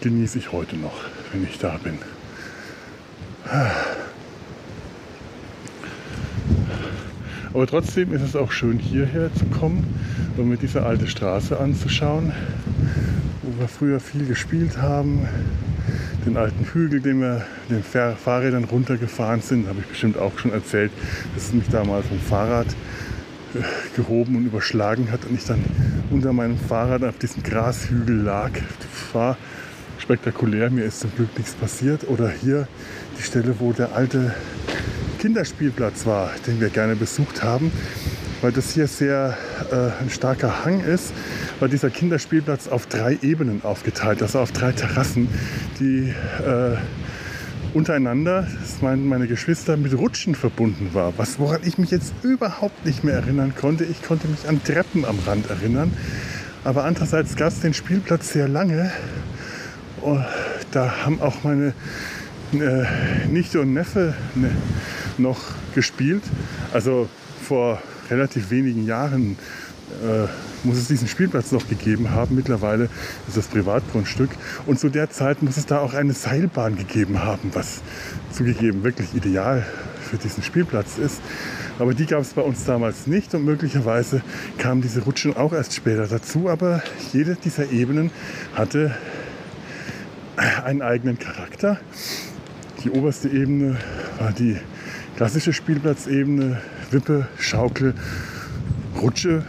Genieße 0.00 0.38
ich 0.38 0.50
heute 0.50 0.76
noch, 0.76 1.04
wenn 1.32 1.44
ich 1.44 1.58
da 1.58 1.78
bin. 1.82 1.98
Aber 7.54 7.66
trotzdem 7.66 8.12
ist 8.14 8.22
es 8.22 8.34
auch 8.34 8.50
schön, 8.50 8.78
hierher 8.78 9.32
zu 9.34 9.44
kommen 9.46 9.86
und 10.36 10.48
mir 10.48 10.56
diese 10.56 10.84
alte 10.84 11.06
Straße 11.06 11.58
anzuschauen, 11.58 12.32
wo 13.42 13.60
wir 13.60 13.68
früher 13.68 14.00
viel 14.00 14.26
gespielt 14.26 14.78
haben, 14.78 15.28
den 16.24 16.36
alten 16.36 16.64
Hügel, 16.64 17.00
den 17.00 17.20
wir 17.20 17.44
den 17.68 17.82
Fahrrädern 17.82 18.64
runtergefahren 18.64 19.42
sind, 19.42 19.68
habe 19.68 19.80
ich 19.80 19.86
bestimmt 19.86 20.16
auch 20.16 20.38
schon 20.38 20.52
erzählt, 20.52 20.92
dass 21.34 21.48
es 21.48 21.52
mich 21.52 21.68
damals 21.68 22.06
vom 22.06 22.20
Fahrrad 22.20 22.68
äh, 23.54 23.58
gehoben 23.96 24.36
und 24.36 24.46
überschlagen 24.46 25.10
hat 25.10 25.24
und 25.26 25.34
ich 25.34 25.44
dann 25.44 25.62
unter 26.10 26.32
meinem 26.32 26.56
Fahrrad 26.56 27.04
auf 27.04 27.18
diesem 27.18 27.42
Grashügel 27.42 28.16
lag. 28.16 28.50
Das 28.52 29.14
war 29.14 29.36
spektakulär, 29.98 30.70
mir 30.70 30.84
ist 30.84 31.00
zum 31.00 31.14
Glück 31.14 31.36
nichts 31.36 31.54
passiert. 31.54 32.08
Oder 32.08 32.30
hier 32.30 32.66
die 33.18 33.22
Stelle, 33.22 33.56
wo 33.58 33.72
der 33.72 33.94
alte 33.94 34.34
Kinderspielplatz 35.22 36.04
war, 36.04 36.32
den 36.48 36.60
wir 36.60 36.68
gerne 36.68 36.96
besucht 36.96 37.44
haben, 37.44 37.70
weil 38.40 38.50
das 38.50 38.74
hier 38.74 38.88
sehr 38.88 39.38
äh, 39.70 40.02
ein 40.02 40.10
starker 40.10 40.64
Hang 40.64 40.80
ist 40.80 41.12
war 41.60 41.68
dieser 41.68 41.90
Kinderspielplatz 41.90 42.66
auf 42.66 42.86
drei 42.86 43.16
Ebenen 43.22 43.62
aufgeteilt, 43.62 44.20
also 44.20 44.40
auf 44.40 44.50
drei 44.50 44.72
Terrassen, 44.72 45.28
die 45.78 46.12
äh, 46.44 46.76
untereinander, 47.72 48.48
das 48.60 48.82
meinen 48.82 49.08
meine 49.08 49.28
Geschwister, 49.28 49.76
mit 49.76 49.96
Rutschen 49.96 50.34
verbunden 50.34 50.90
war. 50.92 51.12
Was, 51.18 51.38
woran 51.38 51.60
ich 51.64 51.78
mich 51.78 51.92
jetzt 51.92 52.12
überhaupt 52.24 52.84
nicht 52.84 53.04
mehr 53.04 53.14
erinnern 53.14 53.54
konnte. 53.54 53.84
Ich 53.84 54.02
konnte 54.02 54.26
mich 54.26 54.48
an 54.48 54.60
Treppen 54.64 55.04
am 55.04 55.20
Rand 55.24 55.48
erinnern. 55.50 55.92
Aber 56.64 56.82
andererseits 56.82 57.36
gab 57.36 57.52
es 57.52 57.60
den 57.60 57.74
Spielplatz 57.74 58.32
sehr 58.32 58.48
lange. 58.48 58.90
Oh, 60.00 60.18
da 60.72 61.04
haben 61.06 61.22
auch 61.22 61.44
meine 61.44 61.74
äh, 62.54 63.28
Nichte 63.28 63.60
und 63.60 63.72
Neffe 63.72 64.14
ne, 64.34 64.50
noch 65.18 65.40
gespielt. 65.74 66.22
Also 66.72 67.08
vor 67.42 67.82
relativ 68.10 68.50
wenigen 68.50 68.86
Jahren 68.86 69.36
äh, 70.02 70.26
muss 70.64 70.78
es 70.78 70.88
diesen 70.88 71.08
Spielplatz 71.08 71.52
noch 71.52 71.68
gegeben 71.68 72.10
haben. 72.10 72.34
Mittlerweile 72.34 72.88
ist 73.26 73.36
das 73.36 73.46
Privatgrundstück. 73.46 74.30
Und 74.66 74.78
zu 74.78 74.88
der 74.88 75.10
Zeit 75.10 75.42
muss 75.42 75.56
es 75.56 75.66
da 75.66 75.80
auch 75.80 75.94
eine 75.94 76.12
Seilbahn 76.12 76.76
gegeben 76.76 77.22
haben, 77.22 77.50
was 77.52 77.82
zugegeben 78.32 78.84
wirklich 78.84 79.14
ideal 79.14 79.66
für 80.10 80.16
diesen 80.16 80.42
Spielplatz 80.42 80.98
ist. 80.98 81.20
Aber 81.78 81.94
die 81.94 82.06
gab 82.06 82.20
es 82.20 82.34
bei 82.34 82.42
uns 82.42 82.64
damals 82.64 83.06
nicht 83.06 83.34
und 83.34 83.44
möglicherweise 83.44 84.22
kamen 84.58 84.82
diese 84.82 85.02
Rutschen 85.02 85.36
auch 85.36 85.52
erst 85.52 85.74
später 85.74 86.06
dazu. 86.06 86.48
Aber 86.48 86.82
jede 87.12 87.34
dieser 87.34 87.70
Ebenen 87.70 88.10
hatte 88.54 88.94
einen 90.36 90.82
eigenen 90.82 91.18
Charakter. 91.18 91.78
Die 92.84 92.90
oberste 92.90 93.28
Ebene 93.28 93.76
war 94.18 94.32
die 94.32 94.56
klassische 95.22 95.52
Spielplatzebene, 95.52 96.60
Wippe, 96.90 97.28
Schaukel, 97.38 97.94
Rutsche, 99.00 99.44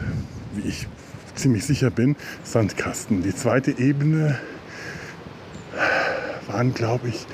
wie 0.53 0.69
ich 0.69 0.87
ziemlich 1.33 1.65
sicher 1.65 1.89
bin, 1.89 2.15
Sandkasten. 2.43 3.23
Die 3.23 3.33
zweite 3.33 3.79
Ebene 3.79 4.37
waren, 6.45 6.75
glaube 6.75 7.07
ich, 7.07 7.25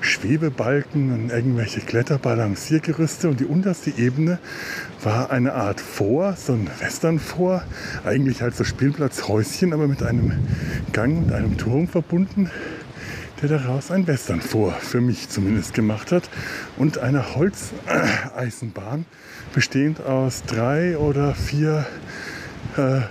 Schwebebalken 0.00 1.12
und 1.12 1.32
irgendwelche 1.32 1.80
Kletterbalanciergerüste. 1.80 3.30
Und 3.30 3.40
die 3.40 3.46
unterste 3.46 3.90
Ebene 3.90 4.38
war 5.02 5.32
eine 5.32 5.54
Art 5.54 5.80
Vor, 5.80 6.34
so 6.34 6.52
ein 6.52 6.70
Westernvor. 6.78 7.64
Eigentlich 8.04 8.42
halt 8.42 8.54
so 8.54 8.62
Spielplatzhäuschen, 8.62 9.72
aber 9.72 9.88
mit 9.88 10.04
einem 10.04 10.34
Gang 10.92 11.24
und 11.24 11.32
einem 11.32 11.58
Turm 11.58 11.88
verbunden. 11.88 12.48
Der 13.42 13.48
daraus 13.48 13.90
ein 13.90 14.06
Western 14.06 14.40
vor, 14.40 14.72
für 14.72 15.00
mich 15.00 15.28
zumindest 15.28 15.74
gemacht 15.74 16.12
hat. 16.12 16.28
Und 16.76 16.98
eine 16.98 17.34
Holzeisenbahn, 17.34 19.04
bestehend 19.54 20.00
aus 20.00 20.42
drei 20.44 20.98
oder 20.98 21.34
vier 21.34 21.86
äh, 22.76 22.98
äh, 22.98 23.02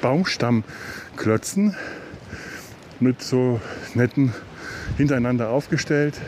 Baumstammklötzen 0.00 1.74
mit 3.00 3.22
so 3.22 3.60
netten 3.94 4.32
hintereinander 4.96 5.48
aufgestellt 5.48 6.20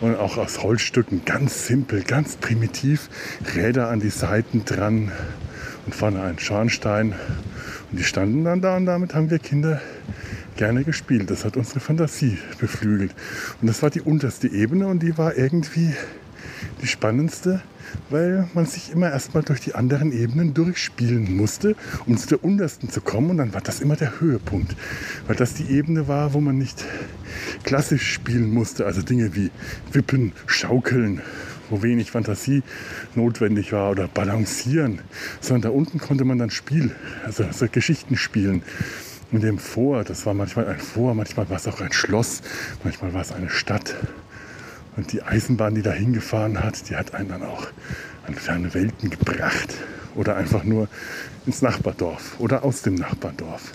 und 0.00 0.16
auch 0.16 0.38
aus 0.38 0.62
Holzstücken, 0.62 1.24
ganz 1.24 1.66
simpel, 1.66 2.02
ganz 2.02 2.36
primitiv, 2.36 3.08
Räder 3.54 3.88
an 3.88 4.00
die 4.00 4.10
Seiten 4.10 4.64
dran 4.64 5.12
und 5.86 5.94
vorne 5.94 6.22
ein 6.22 6.38
Schornstein. 6.38 7.14
Und 7.90 7.98
die 7.98 8.04
standen 8.04 8.44
dann 8.44 8.62
da 8.62 8.76
und 8.76 8.86
damit 8.86 9.14
haben 9.14 9.30
wir 9.30 9.38
Kinder 9.38 9.80
gerne 10.62 10.84
gespielt. 10.84 11.28
Das 11.28 11.44
hat 11.44 11.56
unsere 11.56 11.80
Fantasie 11.80 12.38
beflügelt. 12.60 13.12
Und 13.60 13.66
das 13.66 13.82
war 13.82 13.90
die 13.90 14.00
unterste 14.00 14.46
Ebene 14.46 14.86
und 14.86 15.02
die 15.02 15.18
war 15.18 15.36
irgendwie 15.36 15.92
die 16.80 16.86
spannendste, 16.86 17.60
weil 18.10 18.48
man 18.54 18.66
sich 18.66 18.92
immer 18.92 19.10
erstmal 19.10 19.42
durch 19.42 19.58
die 19.58 19.74
anderen 19.74 20.12
Ebenen 20.12 20.54
durchspielen 20.54 21.36
musste, 21.36 21.74
um 22.06 22.16
zu 22.16 22.28
der 22.28 22.44
untersten 22.44 22.90
zu 22.90 23.00
kommen. 23.00 23.30
Und 23.30 23.38
dann 23.38 23.54
war 23.54 23.60
das 23.60 23.80
immer 23.80 23.96
der 23.96 24.20
Höhepunkt, 24.20 24.76
weil 25.26 25.34
das 25.34 25.54
die 25.54 25.64
Ebene 25.64 26.06
war, 26.06 26.32
wo 26.32 26.40
man 26.40 26.58
nicht 26.58 26.84
klassisch 27.64 28.12
spielen 28.12 28.54
musste, 28.54 28.86
also 28.86 29.02
Dinge 29.02 29.34
wie 29.34 29.50
Wippen, 29.90 30.30
Schaukeln, 30.46 31.22
wo 31.70 31.82
wenig 31.82 32.12
Fantasie 32.12 32.62
notwendig 33.16 33.72
war 33.72 33.90
oder 33.90 34.06
Balancieren, 34.06 35.00
sondern 35.40 35.72
da 35.72 35.76
unten 35.76 35.98
konnte 35.98 36.24
man 36.24 36.38
dann 36.38 36.50
Spiel, 36.50 36.94
also, 37.24 37.42
also 37.42 37.66
Geschichten 37.68 38.16
spielen 38.16 38.62
mit 39.32 39.42
dem 39.42 39.58
Vor. 39.58 40.04
Das 40.04 40.26
war 40.26 40.34
manchmal 40.34 40.68
ein 40.68 40.78
Vor, 40.78 41.14
manchmal 41.14 41.48
war 41.48 41.56
es 41.56 41.66
auch 41.66 41.80
ein 41.80 41.92
Schloss, 41.92 42.42
manchmal 42.84 43.12
war 43.14 43.22
es 43.22 43.32
eine 43.32 43.50
Stadt. 43.50 43.94
Und 44.96 45.12
die 45.12 45.22
Eisenbahn, 45.22 45.74
die 45.74 45.82
da 45.82 45.92
hingefahren 45.92 46.62
hat, 46.62 46.88
die 46.90 46.96
hat 46.96 47.14
einen 47.14 47.30
dann 47.30 47.42
auch 47.42 47.66
an 48.26 48.34
ferne 48.34 48.74
Welten 48.74 49.10
gebracht. 49.10 49.74
Oder 50.14 50.36
einfach 50.36 50.62
nur 50.64 50.88
ins 51.46 51.62
Nachbardorf 51.62 52.38
oder 52.38 52.64
aus 52.64 52.82
dem 52.82 52.94
Nachbardorf. 52.96 53.72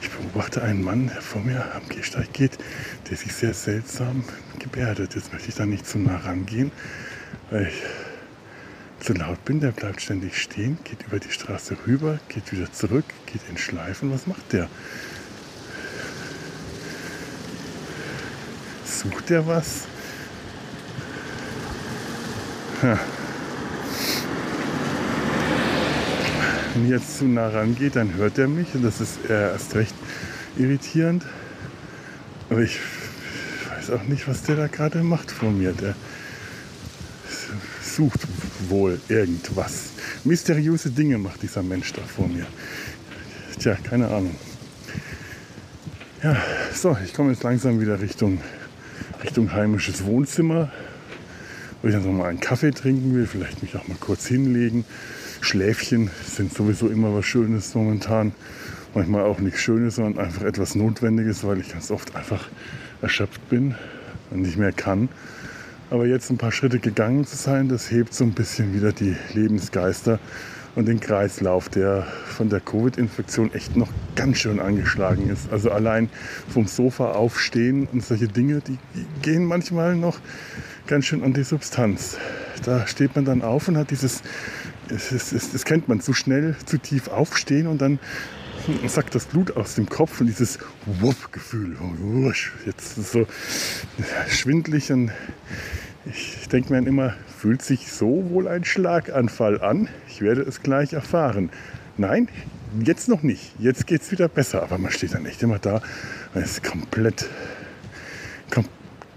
Ich 0.00 0.10
beobachte 0.10 0.62
einen 0.62 0.84
Mann, 0.84 1.08
der 1.08 1.20
vor 1.20 1.42
mir 1.42 1.74
am 1.74 1.88
Gehsteig 1.88 2.32
geht, 2.32 2.58
der 3.10 3.16
sich 3.16 3.34
sehr 3.34 3.54
seltsam 3.54 4.22
gebärdet. 4.60 5.16
Jetzt 5.16 5.32
möchte 5.32 5.48
ich 5.48 5.56
da 5.56 5.66
nicht 5.66 5.86
zu 5.86 5.98
nah 5.98 6.18
rangehen, 6.18 6.70
weil 7.50 7.66
ich 7.68 7.82
zu 9.04 9.12
laut 9.12 9.44
bin, 9.44 9.60
der 9.60 9.70
bleibt 9.70 10.00
ständig 10.00 10.40
stehen, 10.40 10.78
geht 10.84 11.02
über 11.06 11.18
die 11.18 11.30
Straße 11.30 11.76
rüber, 11.86 12.18
geht 12.28 12.52
wieder 12.52 12.72
zurück, 12.72 13.04
geht 13.26 13.42
in 13.50 13.58
Schleifen. 13.58 14.12
Was 14.12 14.26
macht 14.26 14.52
der? 14.52 14.68
Sucht 18.84 19.28
der 19.28 19.46
was? 19.46 19.82
Ha. 22.82 22.98
Wenn 26.74 26.84
ich 26.84 26.90
jetzt 26.90 27.18
zu 27.18 27.26
nah 27.26 27.48
rangeht, 27.48 27.96
dann 27.96 28.14
hört 28.14 28.38
er 28.38 28.48
mich 28.48 28.74
und 28.74 28.82
das 28.82 29.00
ist 29.00 29.18
erst 29.28 29.74
recht 29.74 29.94
irritierend. 30.56 31.24
Aber 32.50 32.60
ich 32.60 32.80
weiß 33.70 33.90
auch 33.90 34.02
nicht, 34.04 34.26
was 34.28 34.42
der 34.42 34.56
da 34.56 34.66
gerade 34.66 35.02
macht 35.02 35.30
vor 35.30 35.50
mir. 35.50 35.72
Der 35.72 35.94
sucht 37.94 38.20
wohl 38.68 39.00
irgendwas. 39.08 39.90
Mysteriöse 40.24 40.90
Dinge 40.90 41.18
macht 41.18 41.42
dieser 41.42 41.62
Mensch 41.62 41.92
da 41.92 42.02
vor 42.02 42.28
mir. 42.28 42.46
Tja, 43.58 43.76
keine 43.82 44.08
Ahnung. 44.08 44.34
Ja, 46.22 46.36
so, 46.72 46.96
ich 47.04 47.14
komme 47.14 47.32
jetzt 47.32 47.42
langsam 47.42 47.80
wieder 47.80 48.00
Richtung, 48.00 48.40
Richtung 49.22 49.52
heimisches 49.52 50.04
Wohnzimmer, 50.04 50.72
wo 51.82 51.88
ich 51.88 51.94
dann 51.94 52.04
noch 52.04 52.12
mal 52.12 52.30
einen 52.30 52.40
Kaffee 52.40 52.72
trinken 52.72 53.14
will, 53.14 53.26
vielleicht 53.26 53.62
mich 53.62 53.76
auch 53.76 53.86
mal 53.86 53.98
kurz 54.00 54.26
hinlegen. 54.26 54.84
Schläfchen 55.40 56.10
sind 56.26 56.52
sowieso 56.52 56.88
immer 56.88 57.14
was 57.14 57.26
Schönes 57.26 57.74
momentan. 57.74 58.32
Manchmal 58.94 59.24
auch 59.24 59.38
nichts 59.38 59.60
Schönes, 59.60 59.96
sondern 59.96 60.24
einfach 60.24 60.42
etwas 60.42 60.74
Notwendiges, 60.74 61.44
weil 61.44 61.60
ich 61.60 61.70
ganz 61.70 61.90
oft 61.90 62.16
einfach 62.16 62.48
erschöpft 63.02 63.48
bin 63.50 63.74
und 64.30 64.42
nicht 64.42 64.56
mehr 64.56 64.72
kann. 64.72 65.08
Aber 65.90 66.06
jetzt 66.06 66.30
ein 66.30 66.38
paar 66.38 66.52
Schritte 66.52 66.78
gegangen 66.78 67.24
zu 67.26 67.36
sein, 67.36 67.68
das 67.68 67.90
hebt 67.90 68.14
so 68.14 68.24
ein 68.24 68.32
bisschen 68.32 68.74
wieder 68.74 68.92
die 68.92 69.16
Lebensgeister 69.34 70.18
und 70.74 70.88
den 70.88 70.98
Kreislauf, 70.98 71.68
der 71.68 72.06
von 72.26 72.48
der 72.48 72.60
Covid-Infektion 72.60 73.52
echt 73.52 73.76
noch 73.76 73.88
ganz 74.16 74.38
schön 74.38 74.60
angeschlagen 74.60 75.28
ist. 75.28 75.52
Also 75.52 75.70
allein 75.70 76.08
vom 76.48 76.66
Sofa 76.66 77.12
aufstehen 77.12 77.86
und 77.92 78.04
solche 78.04 78.28
Dinge, 78.28 78.60
die 78.60 78.78
gehen 79.22 79.44
manchmal 79.44 79.94
noch 79.94 80.18
ganz 80.86 81.04
schön 81.04 81.22
an 81.22 81.32
die 81.32 81.44
Substanz. 81.44 82.16
Da 82.64 82.86
steht 82.86 83.14
man 83.14 83.24
dann 83.24 83.42
auf 83.42 83.68
und 83.68 83.76
hat 83.76 83.90
dieses, 83.90 84.22
das 84.88 85.64
kennt 85.64 85.88
man, 85.88 86.00
zu 86.00 86.12
schnell, 86.12 86.56
zu 86.64 86.78
tief 86.78 87.08
aufstehen 87.08 87.66
und 87.66 87.80
dann 87.80 87.98
sackt 88.86 89.14
das 89.14 89.26
Blut 89.26 89.56
aus 89.56 89.74
dem 89.74 89.88
Kopf 89.88 90.20
und 90.20 90.26
dieses 90.26 90.58
Wupp-Gefühl. 90.86 91.76
Jetzt 92.66 92.92
ist 92.92 92.98
es 92.98 93.12
so 93.12 93.26
schwindlig 94.28 94.90
und 94.92 95.10
ich 96.06 96.48
denke 96.48 96.72
mir 96.72 96.86
immer, 96.86 97.14
fühlt 97.38 97.62
sich 97.62 97.90
so 97.90 98.30
wohl 98.30 98.48
ein 98.48 98.64
Schlaganfall 98.64 99.60
an? 99.60 99.88
Ich 100.08 100.20
werde 100.20 100.42
es 100.42 100.62
gleich 100.62 100.92
erfahren. 100.92 101.50
Nein, 101.96 102.28
jetzt 102.82 103.08
noch 103.08 103.22
nicht. 103.22 103.54
Jetzt 103.58 103.86
geht 103.86 104.02
es 104.02 104.10
wieder 104.10 104.28
besser. 104.28 104.62
Aber 104.62 104.78
man 104.78 104.90
steht 104.90 105.14
dann 105.14 105.26
echt 105.26 105.42
immer 105.42 105.58
da 105.58 105.80
und 106.34 106.42
ist 106.42 106.62
komplett, 106.62 107.28
kom 108.50 108.66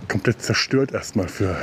komplett 0.07 0.41
zerstört 0.41 0.93
erstmal 0.93 1.27
für 1.27 1.57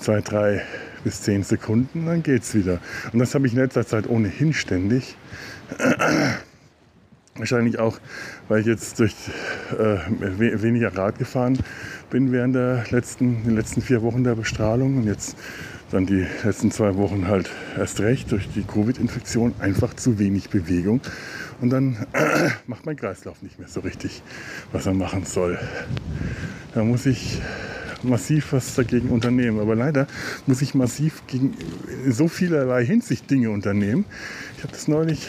zwei, 0.00 0.20
drei 0.22 0.62
bis 1.04 1.20
zehn 1.22 1.42
Sekunden. 1.42 2.06
Dann 2.06 2.22
geht 2.22 2.42
es 2.42 2.54
wieder. 2.54 2.78
Und 3.12 3.18
das 3.18 3.34
habe 3.34 3.46
ich 3.46 3.52
in 3.52 3.58
letzter 3.58 3.86
Zeit 3.86 4.08
ohnehin 4.08 4.54
ständig. 4.54 5.16
Wahrscheinlich 7.40 7.78
auch, 7.78 7.98
weil 8.48 8.60
ich 8.60 8.66
jetzt 8.66 8.98
durch 8.98 9.14
äh, 9.78 9.96
weniger 10.62 10.94
Rad 10.94 11.18
gefahren 11.18 11.58
bin 12.10 12.32
während 12.32 12.54
der 12.54 12.84
letzten, 12.90 13.44
den 13.44 13.56
letzten 13.56 13.80
vier 13.80 14.02
Wochen 14.02 14.24
der 14.24 14.34
Bestrahlung 14.34 14.98
und 14.98 15.06
jetzt 15.06 15.36
dann 15.90 16.04
die 16.04 16.26
letzten 16.44 16.70
zwei 16.70 16.96
Wochen 16.96 17.28
halt 17.28 17.50
erst 17.78 18.00
recht 18.00 18.30
durch 18.30 18.48
die 18.50 18.62
Covid-Infektion 18.62 19.54
einfach 19.58 19.94
zu 19.94 20.18
wenig 20.18 20.50
Bewegung. 20.50 21.00
Und 21.62 21.70
dann 21.70 22.06
äh, 22.12 22.50
macht 22.66 22.84
mein 22.84 22.96
Kreislauf 22.96 23.40
nicht 23.42 23.58
mehr 23.58 23.68
so 23.68 23.80
richtig, 23.80 24.22
was 24.72 24.84
er 24.84 24.94
machen 24.94 25.24
soll. 25.24 25.58
Da 26.74 26.84
muss 26.84 27.06
ich 27.06 27.40
massiv 28.02 28.52
was 28.52 28.74
dagegen 28.74 29.08
unternehmen. 29.08 29.60
Aber 29.60 29.74
leider 29.74 30.06
muss 30.46 30.62
ich 30.62 30.74
massiv 30.74 31.22
gegen 31.26 31.54
so 32.08 32.28
vielerlei 32.28 32.84
Hinsicht 32.84 33.30
Dinge 33.30 33.50
unternehmen. 33.50 34.04
Ich 34.56 34.62
habe 34.62 34.72
das 34.72 34.88
neulich 34.88 35.28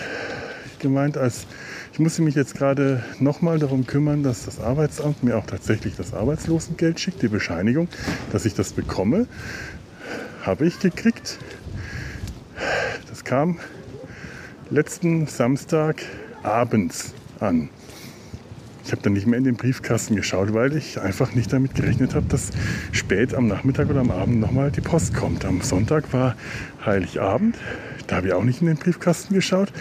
gemeint 0.79 1.17
als 1.17 1.47
ich 1.93 1.99
musste 1.99 2.21
mich 2.21 2.35
jetzt 2.35 2.55
gerade 2.55 3.03
nochmal 3.19 3.59
darum 3.59 3.85
kümmern, 3.85 4.23
dass 4.23 4.45
das 4.45 4.59
Arbeitsamt 4.59 5.23
mir 5.23 5.37
auch 5.37 5.45
tatsächlich 5.45 5.95
das 5.97 6.13
Arbeitslosengeld 6.13 6.99
schickt, 6.99 7.21
die 7.21 7.27
Bescheinigung, 7.27 7.89
dass 8.31 8.45
ich 8.45 8.53
das 8.53 8.71
bekomme. 8.73 9.27
Habe 10.43 10.65
ich 10.65 10.79
gekriegt. 10.79 11.37
Das 13.09 13.23
kam 13.23 13.59
letzten 14.69 15.27
Samstag 15.27 16.01
abends 16.43 17.13
an. 17.39 17.69
Ich 18.85 18.91
habe 18.91 19.01
dann 19.03 19.13
nicht 19.13 19.27
mehr 19.27 19.37
in 19.37 19.43
den 19.43 19.55
Briefkasten 19.57 20.15
geschaut, 20.15 20.53
weil 20.53 20.75
ich 20.75 20.99
einfach 20.99 21.35
nicht 21.35 21.53
damit 21.53 21.75
gerechnet 21.75 22.15
habe, 22.15 22.25
dass 22.27 22.51
spät 22.91 23.33
am 23.33 23.47
Nachmittag 23.47 23.89
oder 23.89 23.99
am 23.99 24.11
Abend 24.11 24.39
nochmal 24.39 24.71
die 24.71 24.81
Post 24.81 25.13
kommt. 25.13 25.45
Am 25.45 25.61
Sonntag 25.61 26.11
war 26.13 26.35
Heiligabend. 26.85 27.57
Da 28.07 28.15
habe 28.17 28.27
ich 28.27 28.33
auch 28.33 28.43
nicht 28.43 28.61
in 28.61 28.67
den 28.67 28.77
Briefkasten 28.77 29.33
geschaut. 29.33 29.71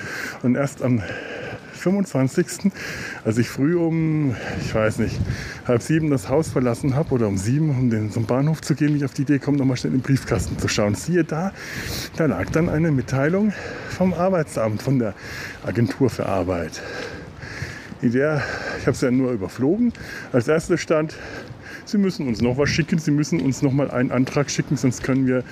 Und 0.42 0.55
erst 0.55 0.83
am 0.83 1.03
25. 1.81 2.73
als 3.25 3.38
ich 3.38 3.49
früh 3.49 3.77
um, 3.77 4.37
ich 4.61 4.75
weiß 4.75 4.99
nicht, 4.99 5.19
halb 5.66 5.83
sieben 5.83 6.11
das 6.11 6.29
Haus 6.29 6.51
verlassen 6.51 6.95
habe 6.95 7.14
oder 7.14 7.27
um 7.27 7.37
sieben, 7.37 7.71
um 7.71 7.90
den, 7.90 8.11
zum 8.11 8.27
Bahnhof 8.27 8.61
zu 8.61 8.75
gehen, 8.75 8.93
mich 8.93 9.05
auf 9.05 9.14
die 9.14 9.23
Idee 9.23 9.38
kommt, 9.38 9.59
nochmal 9.59 9.77
schnell 9.77 9.93
in 9.93 9.99
den 9.99 10.05
Briefkasten 10.05 10.59
zu 10.59 10.69
schauen. 10.69 10.95
Siehe 10.95 11.25
da, 11.25 11.53
da 12.16 12.27
lag 12.27 12.51
dann 12.51 12.69
eine 12.69 12.90
Mitteilung 12.90 13.53
vom 13.88 14.14
Arbeitsamt, 14.14 14.83
von 14.83 14.99
der 14.99 15.14
Agentur 15.64 16.11
für 16.11 16.27
Arbeit. 16.27 16.83
In 18.03 18.12
der, 18.12 18.43
ich 18.79 18.87
habe 18.87 18.95
es 18.95 19.01
ja 19.01 19.11
nur 19.11 19.33
überflogen, 19.33 19.93
als 20.33 20.49
erstes 20.49 20.81
stand, 20.81 21.14
Sie 21.85 21.99
müssen 21.99 22.29
uns 22.29 22.40
noch 22.40 22.59
was 22.59 22.69
schicken, 22.69 22.99
Sie 22.99 23.11
müssen 23.11 23.40
uns 23.40 23.62
noch 23.62 23.73
mal 23.73 23.90
einen 23.90 24.11
Antrag 24.11 24.51
schicken, 24.51 24.77
sonst 24.77 25.03
können 25.03 25.27
wir 25.27 25.43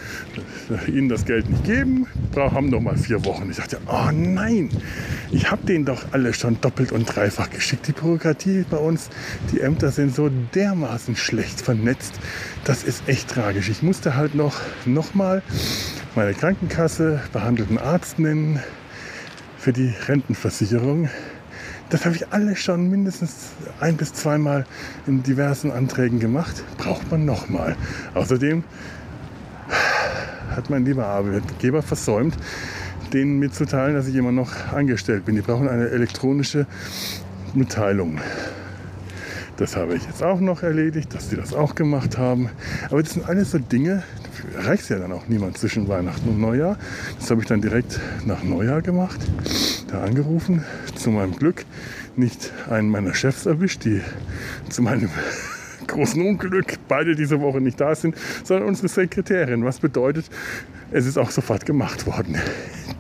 Ihnen 0.86 1.08
das 1.08 1.24
Geld 1.24 1.48
nicht 1.48 1.64
geben. 1.64 2.06
Wir 2.32 2.52
haben 2.52 2.70
noch 2.70 2.80
mal 2.80 2.96
vier 2.96 3.24
Wochen. 3.24 3.50
Ich 3.50 3.56
dachte, 3.56 3.78
oh 3.86 4.10
nein, 4.12 4.70
ich 5.30 5.50
habe 5.50 5.64
denen 5.66 5.84
doch 5.84 6.04
alle 6.12 6.32
schon 6.34 6.60
doppelt 6.60 6.92
und 6.92 7.04
dreifach 7.04 7.50
geschickt. 7.50 7.88
Die 7.88 7.92
Bürokratie 7.92 8.64
bei 8.70 8.76
uns, 8.76 9.10
die 9.52 9.60
Ämter 9.60 9.90
sind 9.90 10.14
so 10.14 10.30
dermaßen 10.54 11.16
schlecht 11.16 11.60
vernetzt. 11.60 12.14
Das 12.64 12.84
ist 12.84 13.08
echt 13.08 13.28
tragisch. 13.28 13.68
Ich 13.68 13.82
musste 13.82 14.16
halt 14.16 14.34
noch, 14.34 14.60
noch 14.84 15.14
mal 15.14 15.42
meine 16.14 16.34
Krankenkasse, 16.34 17.20
behandelten 17.32 17.78
Arzt 17.78 18.18
nennen, 18.18 18.60
für 19.58 19.72
die 19.72 19.92
Rentenversicherung. 20.06 21.08
Das 21.90 22.04
habe 22.04 22.14
ich 22.16 22.32
alles 22.32 22.58
schon 22.58 22.90
mindestens 22.90 23.50
ein 23.80 23.96
bis 23.96 24.12
zweimal 24.12 24.66
in 25.06 25.22
diversen 25.22 25.70
Anträgen 25.70 26.20
gemacht. 26.20 26.62
Braucht 26.76 27.10
man 27.10 27.24
nochmal. 27.24 27.76
Außerdem 28.14 28.62
hat 30.54 30.68
mein 30.68 30.84
lieber 30.84 31.06
Arbeitgeber 31.06 31.82
versäumt, 31.82 32.36
denen 33.12 33.38
mitzuteilen, 33.38 33.94
dass 33.94 34.06
ich 34.06 34.16
immer 34.16 34.32
noch 34.32 34.72
angestellt 34.72 35.24
bin. 35.24 35.36
Die 35.36 35.40
brauchen 35.40 35.68
eine 35.68 35.88
elektronische 35.88 36.66
Mitteilung. 37.54 38.20
Das 39.56 39.74
habe 39.74 39.94
ich 39.94 40.04
jetzt 40.04 40.22
auch 40.22 40.40
noch 40.40 40.62
erledigt, 40.62 41.14
dass 41.14 41.30
die 41.30 41.36
das 41.36 41.54
auch 41.54 41.74
gemacht 41.74 42.18
haben. 42.18 42.50
Aber 42.90 43.02
das 43.02 43.14
sind 43.14 43.28
alles 43.28 43.50
so 43.50 43.58
Dinge, 43.58 44.02
erreicht 44.56 44.88
ja 44.90 44.98
dann 44.98 45.12
auch 45.12 45.26
niemand 45.26 45.58
zwischen 45.58 45.88
Weihnachten 45.88 46.28
und 46.28 46.40
Neujahr. 46.40 46.76
Das 47.18 47.30
habe 47.30 47.40
ich 47.40 47.48
dann 47.48 47.60
direkt 47.60 47.98
nach 48.24 48.42
Neujahr 48.42 48.82
gemacht, 48.82 49.18
da 49.88 50.02
angerufen. 50.02 50.64
Zu 50.94 51.10
meinem 51.10 51.36
Glück 51.36 51.64
nicht 52.16 52.52
einen 52.70 52.90
meiner 52.90 53.14
Chefs 53.14 53.46
erwischt, 53.46 53.84
die 53.84 54.00
zu 54.68 54.82
meinem 54.82 55.10
großen 55.86 56.20
Unglück 56.20 56.74
beide 56.88 57.14
diese 57.16 57.40
Woche 57.40 57.60
nicht 57.60 57.80
da 57.80 57.94
sind, 57.94 58.16
sondern 58.44 58.68
unsere 58.68 58.88
Sekretärin. 58.88 59.64
Was 59.64 59.80
bedeutet, 59.80 60.26
es 60.90 61.06
ist 61.06 61.18
auch 61.18 61.30
sofort 61.30 61.66
gemacht 61.66 62.06
worden. 62.06 62.36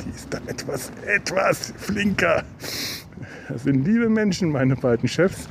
Die 0.04 0.10
ist 0.10 0.28
da 0.32 0.38
etwas, 0.46 0.90
etwas 1.06 1.72
flinker. 1.76 2.44
Das 3.48 3.64
sind 3.64 3.86
liebe 3.86 4.08
Menschen, 4.08 4.50
meine 4.50 4.76
beiden 4.76 5.08
Chefs, 5.08 5.48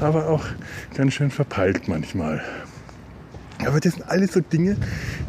aber 0.00 0.28
auch 0.28 0.44
ganz 0.96 1.14
schön 1.14 1.30
verpeilt 1.30 1.86
manchmal. 1.86 2.42
Aber 3.64 3.80
das 3.80 3.94
sind 3.94 4.08
alles 4.08 4.32
so 4.32 4.40
Dinge, 4.40 4.76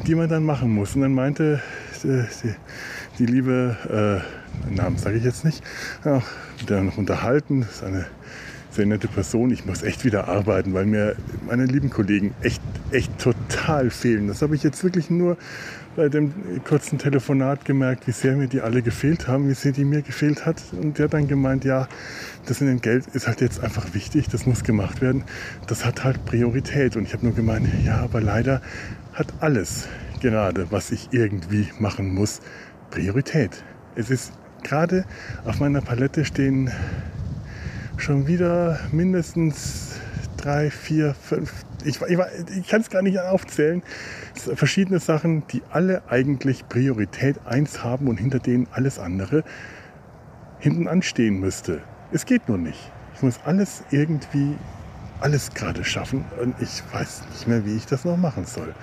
die 0.06 0.16
man 0.16 0.28
dann 0.28 0.44
machen 0.44 0.74
muss. 0.74 0.96
Und 0.96 1.02
dann 1.02 1.14
meinte 1.14 1.62
die, 2.04 2.26
die, 2.44 2.56
die 3.20 3.26
liebe, 3.26 4.24
äh, 4.24 4.37
Namen 4.70 4.98
sage 4.98 5.18
ich 5.18 5.24
jetzt 5.24 5.46
nicht, 5.46 5.64
auch 6.04 6.24
wieder 6.60 6.82
noch 6.82 6.98
unterhalten, 6.98 7.62
das 7.62 7.78
ist 7.78 7.84
eine 7.84 8.06
sehr 8.78 8.86
nette 8.86 9.08
Person. 9.08 9.50
Ich 9.52 9.66
muss 9.66 9.82
echt 9.82 10.06
wieder 10.06 10.28
arbeiten, 10.28 10.74
weil 10.74 10.86
mir 10.86 11.16
meine 11.48 11.66
lieben 11.66 11.90
Kollegen 11.90 12.34
echt, 12.42 12.62
echt 12.92 13.18
total 13.18 13.90
fehlen. 13.90 14.28
Das 14.28 14.42
habe 14.42 14.56
ich 14.56 14.64
jetzt 14.64 14.84
wirklich 14.84 15.10
nur 15.10 15.38
bei 15.96 16.10
dem 16.10 16.32
kurzen 16.64 17.00
Telefonat 17.00 17.66
gemerkt, 17.66 18.08
wie 18.08 18.12
sehr 18.12 18.36
mir 18.36 18.48
die 18.48 18.62
alle 18.62 18.84
gefehlt 18.84 19.28
haben, 19.28 19.50
wie 19.50 19.56
sehr 19.56 19.72
die 19.72 19.84
mir 19.84 20.04
gefehlt 20.04 20.46
hat. 20.46 20.62
Und 20.80 21.00
der 21.00 21.06
hat 21.06 21.14
dann 21.14 21.28
gemeint, 21.28 21.66
ja, 21.66 21.88
das 22.46 22.62
in 22.62 22.68
dem 22.68 22.80
Geld 22.80 23.08
ist 23.08 23.28
halt 23.28 23.42
jetzt 23.42 23.64
einfach 23.64 23.96
wichtig, 23.96 24.28
das 24.30 24.46
muss 24.46 24.64
gemacht 24.64 25.02
werden. 25.02 25.24
Das 25.66 25.84
hat 25.84 26.04
halt 26.04 26.24
Priorität. 26.26 26.96
Und 26.96 27.06
ich 27.06 27.14
habe 27.14 27.26
nur 27.26 27.34
gemeint, 27.34 27.68
ja, 27.84 27.98
aber 27.98 28.22
leider 28.22 28.62
hat 29.14 29.34
alles 29.40 29.88
gerade, 30.22 30.72
was 30.72 30.92
ich 30.92 31.10
irgendwie 31.12 31.68
machen 31.80 32.14
muss, 32.14 32.42
Priorität. 32.92 33.64
Es 33.96 34.12
ist 34.12 34.34
gerade 34.68 35.06
auf 35.46 35.60
meiner 35.60 35.82
Palette 35.82 36.26
stehen 36.26 36.70
schon 37.98 38.28
wieder 38.28 38.80
mindestens 38.92 39.96
drei, 40.36 40.70
vier, 40.70 41.16
fünf, 41.16 41.54
ich, 41.84 42.02
ich, 42.02 42.20
ich 42.58 42.68
kann 42.68 42.82
es 42.82 42.90
gar 42.90 43.02
nicht 43.02 43.18
aufzählen, 43.20 43.82
verschiedene 44.36 45.00
Sachen, 45.00 45.48
die 45.48 45.62
alle 45.72 46.04
eigentlich 46.10 46.68
Priorität 46.68 47.40
1 47.46 47.84
haben 47.84 48.08
und 48.08 48.18
hinter 48.18 48.40
denen 48.40 48.68
alles 48.72 49.00
andere 49.00 49.44
hinten 50.60 50.88
anstehen 50.88 51.40
müsste. 51.40 51.82
Es 52.12 52.26
geht 52.26 52.48
nur 52.50 52.58
nicht. 52.58 52.92
Ich 53.16 53.22
muss 53.22 53.40
alles 53.46 53.84
irgendwie, 53.90 54.56
alles 55.22 55.54
gerade 55.54 55.84
schaffen 55.84 56.26
und 56.42 56.56
ich 56.62 56.84
weiß 56.92 57.24
nicht 57.32 57.48
mehr, 57.48 57.66
wie 57.66 57.76
ich 57.76 57.86
das 57.86 58.06
noch 58.06 58.18
machen 58.18 58.46
soll 58.46 58.74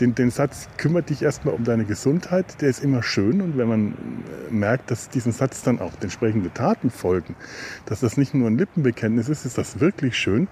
den, 0.00 0.14
den 0.14 0.30
Satz, 0.30 0.68
kümmere 0.76 1.02
dich 1.02 1.22
erstmal 1.22 1.54
um 1.54 1.64
deine 1.64 1.84
Gesundheit, 1.84 2.60
der 2.60 2.68
ist 2.68 2.82
immer 2.82 3.02
schön. 3.02 3.40
Und 3.40 3.58
wenn 3.58 3.68
man 3.68 3.92
äh, 3.92 4.52
merkt, 4.52 4.90
dass 4.90 5.08
diesem 5.08 5.32
Satz 5.32 5.62
dann 5.62 5.78
auch 5.78 5.92
entsprechende 6.00 6.52
Taten 6.52 6.90
folgen, 6.90 7.34
dass 7.86 8.00
das 8.00 8.16
nicht 8.16 8.34
nur 8.34 8.48
ein 8.48 8.58
Lippenbekenntnis 8.58 9.28
ist, 9.28 9.44
ist 9.44 9.58
das 9.58 9.80
wirklich 9.80 10.16
schön. 10.16 10.48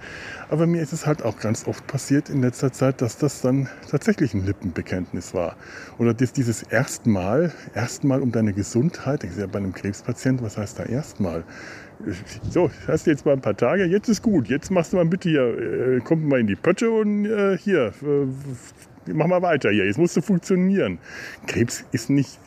Aber 0.49 0.67
mir 0.67 0.83
ist 0.83 0.93
es 0.93 1.07
halt 1.07 1.23
auch 1.25 1.39
ganz 1.39 1.67
oft 1.67 1.87
passiert 1.87 2.29
in 2.29 2.43
letzter 2.43 2.73
Zeit, 2.73 3.01
dass 3.01 3.19
das 3.19 3.41
dann 3.41 3.69
tatsächlich 3.91 4.35
ein 4.35 4.45
Lippenbekenntnis 4.45 5.35
war. 5.35 5.57
Oder 5.99 6.15
dass 6.15 6.33
dieses 6.33 6.63
erstmal, 6.63 7.53
erstmal 7.75 8.21
um 8.21 8.33
deine 8.33 8.53
Gesundheit, 8.53 9.25
ich 9.25 9.33
sehe 9.33 9.43
ja 9.43 9.47
bei 9.47 9.59
einem 9.59 9.73
Krebspatienten, 9.73 10.45
was 10.45 10.57
heißt 10.57 10.79
da 10.79 10.85
erstmal? 10.85 11.45
So, 12.49 12.71
hast 12.87 13.07
du 13.07 13.11
jetzt 13.11 13.27
mal 13.27 13.33
ein 13.33 13.41
paar 13.41 13.57
Tage, 13.57 13.85
jetzt 13.85 14.09
ist 14.09 14.23
gut. 14.23 14.49
Jetzt 14.49 14.71
machst 14.71 14.93
du 14.93 14.97
mal 14.97 15.05
bitte 15.05 15.29
hier, 15.29 15.97
äh, 15.97 16.01
kommt 16.01 16.25
mal 16.25 16.39
in 16.39 16.47
die 16.47 16.55
Pötte 16.55 16.91
und 16.91 17.27
äh, 17.27 17.59
hier, 17.59 17.93
äh, 18.03 18.27
mach 19.15 19.27
mal 19.27 19.43
weiter 19.43 19.71
hier, 19.71 19.87
jetzt 19.87 19.99
musst 19.99 20.17
du 20.17 20.21
funktionieren. 20.21 20.99
Krebs 21.47 21.85
ist 21.93 22.11
nicht 22.11 22.39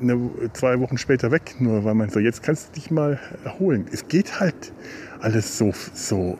eine, 0.00 0.30
zwei 0.52 0.80
Wochen 0.80 0.98
später 0.98 1.30
weg, 1.30 1.56
nur 1.58 1.84
weil 1.84 1.94
man 1.94 2.10
so, 2.10 2.18
jetzt 2.18 2.42
kannst 2.42 2.68
du 2.68 2.72
dich 2.80 2.90
mal 2.90 3.18
erholen. 3.44 3.86
Es 3.92 4.08
geht 4.08 4.40
halt 4.40 4.72
alles 5.20 5.58
so, 5.58 5.72
so 5.94 6.38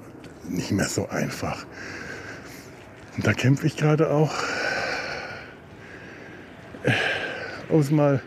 nicht 0.49 0.73
mehr 0.73 0.87
so 0.87 1.09
einfach. 1.09 1.67
Und 3.17 3.27
da 3.27 3.33
kämpfe 3.33 3.67
ich 3.67 3.77
gerade 3.77 4.11
auch, 4.11 4.35
äh, 6.83 6.93
um 7.69 7.81
es 7.81 7.91
mal, 7.91 8.21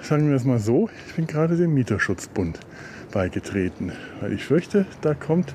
sagen 0.00 0.28
wir 0.28 0.36
es 0.36 0.44
mal 0.44 0.58
so, 0.58 0.88
ich 1.06 1.14
bin 1.14 1.26
gerade 1.26 1.56
dem 1.56 1.74
Mieterschutzbund 1.74 2.58
beigetreten, 3.12 3.92
weil 4.20 4.32
ich 4.32 4.44
fürchte, 4.44 4.86
da 5.02 5.14
kommt 5.14 5.52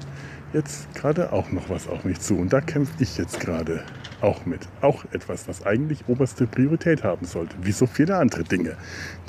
jetzt 0.53 0.93
gerade 0.93 1.33
auch 1.33 1.51
noch 1.51 1.69
was 1.69 1.87
auf 1.87 2.05
mich 2.05 2.19
zu. 2.19 2.37
Und 2.37 2.53
da 2.53 2.61
kämpfe 2.61 2.93
ich 2.99 3.17
jetzt 3.17 3.39
gerade 3.39 3.83
auch 4.21 4.45
mit. 4.45 4.67
Auch 4.81 5.05
etwas, 5.11 5.47
was 5.47 5.65
eigentlich 5.65 6.07
oberste 6.07 6.47
Priorität 6.47 7.03
haben 7.03 7.25
sollte. 7.25 7.55
Wie 7.61 7.71
so 7.71 7.85
viele 7.85 8.17
andere 8.17 8.43
Dinge, 8.43 8.77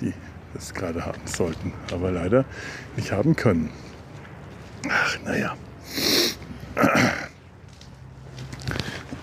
die 0.01 0.13
das 0.55 0.75
gerade 0.75 1.05
haben 1.05 1.21
sollten, 1.27 1.73
aber 1.93 2.11
leider 2.11 2.45
nicht 2.97 3.13
haben 3.13 3.37
können. 3.37 3.71
Ach, 4.89 5.19
naja. 5.25 5.55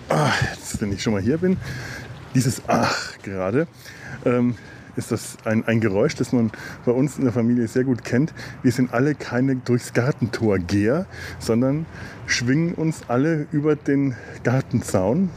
Ach, 0.08 0.42
jetzt, 0.42 0.80
wenn 0.80 0.92
ich 0.92 1.02
schon 1.02 1.14
mal 1.14 1.22
hier 1.22 1.38
bin, 1.38 1.56
dieses 2.34 2.62
Ach 2.68 3.18
gerade, 3.22 3.66
ähm, 4.24 4.56
ist 4.96 5.12
das 5.12 5.36
ein, 5.44 5.64
ein 5.66 5.80
Geräusch, 5.80 6.14
das 6.14 6.32
man 6.32 6.50
bei 6.84 6.92
uns 6.92 7.18
in 7.18 7.24
der 7.24 7.32
Familie 7.32 7.68
sehr 7.68 7.84
gut 7.84 8.04
kennt. 8.04 8.32
Wir 8.62 8.72
sind 8.72 8.92
alle 8.92 9.14
keine 9.14 9.56
durchs 9.56 9.92
Gartentor 9.92 10.58
Geher, 10.58 11.06
sondern 11.38 11.86
schwingen 12.26 12.74
uns 12.74 13.02
alle 13.08 13.46
über 13.52 13.76
den 13.76 14.14
Gartenzaun. 14.42 15.30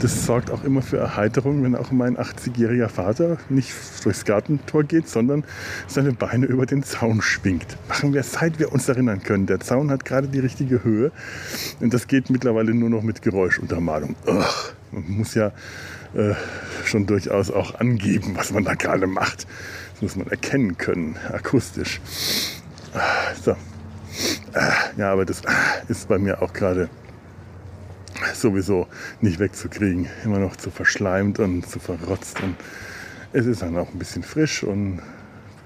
Das 0.00 0.26
sorgt 0.26 0.50
auch 0.50 0.64
immer 0.64 0.82
für 0.82 0.98
Erheiterung, 0.98 1.62
wenn 1.62 1.74
auch 1.74 1.90
mein 1.90 2.18
80-jähriger 2.18 2.88
Vater 2.88 3.38
nicht 3.48 3.72
durchs 4.04 4.24
Gartentor 4.24 4.84
geht, 4.84 5.08
sondern 5.08 5.44
seine 5.86 6.12
Beine 6.12 6.46
über 6.46 6.66
den 6.66 6.82
Zaun 6.82 7.22
schwingt. 7.22 7.78
Machen 7.88 8.12
wir, 8.12 8.22
seit 8.22 8.58
wir 8.58 8.72
uns 8.72 8.88
erinnern 8.88 9.22
können. 9.22 9.46
Der 9.46 9.60
Zaun 9.60 9.90
hat 9.90 10.04
gerade 10.04 10.28
die 10.28 10.40
richtige 10.40 10.84
Höhe 10.84 11.10
und 11.80 11.94
das 11.94 12.06
geht 12.06 12.28
mittlerweile 12.28 12.74
nur 12.74 12.90
noch 12.90 13.02
mit 13.02 13.22
Geräuschuntermalung. 13.22 14.14
Ugh, 14.26 14.44
man 14.92 15.04
muss 15.08 15.34
ja 15.34 15.52
äh, 16.16 16.34
schon 16.84 17.06
durchaus 17.06 17.50
auch 17.50 17.74
angeben, 17.74 18.36
was 18.36 18.50
man 18.50 18.64
da 18.64 18.74
gerade 18.74 19.06
macht. 19.06 19.46
Das 19.92 20.02
muss 20.02 20.16
man 20.16 20.28
erkennen 20.28 20.76
können, 20.78 21.16
akustisch. 21.30 22.00
Ah, 22.94 23.34
so. 23.42 23.56
Ah, 24.54 24.72
ja, 24.96 25.12
aber 25.12 25.26
das 25.26 25.42
ist 25.88 26.08
bei 26.08 26.18
mir 26.18 26.40
auch 26.40 26.52
gerade 26.52 26.88
sowieso 28.34 28.86
nicht 29.20 29.38
wegzukriegen. 29.38 30.08
Immer 30.24 30.38
noch 30.38 30.56
zu 30.56 30.70
verschleimt 30.70 31.38
und 31.38 31.68
zu 31.68 31.78
verrotzt. 31.78 32.42
Und 32.42 32.56
es 33.32 33.44
ist 33.46 33.62
dann 33.62 33.76
auch 33.76 33.92
ein 33.92 33.98
bisschen 33.98 34.22
frisch 34.22 34.62
und 34.62 35.00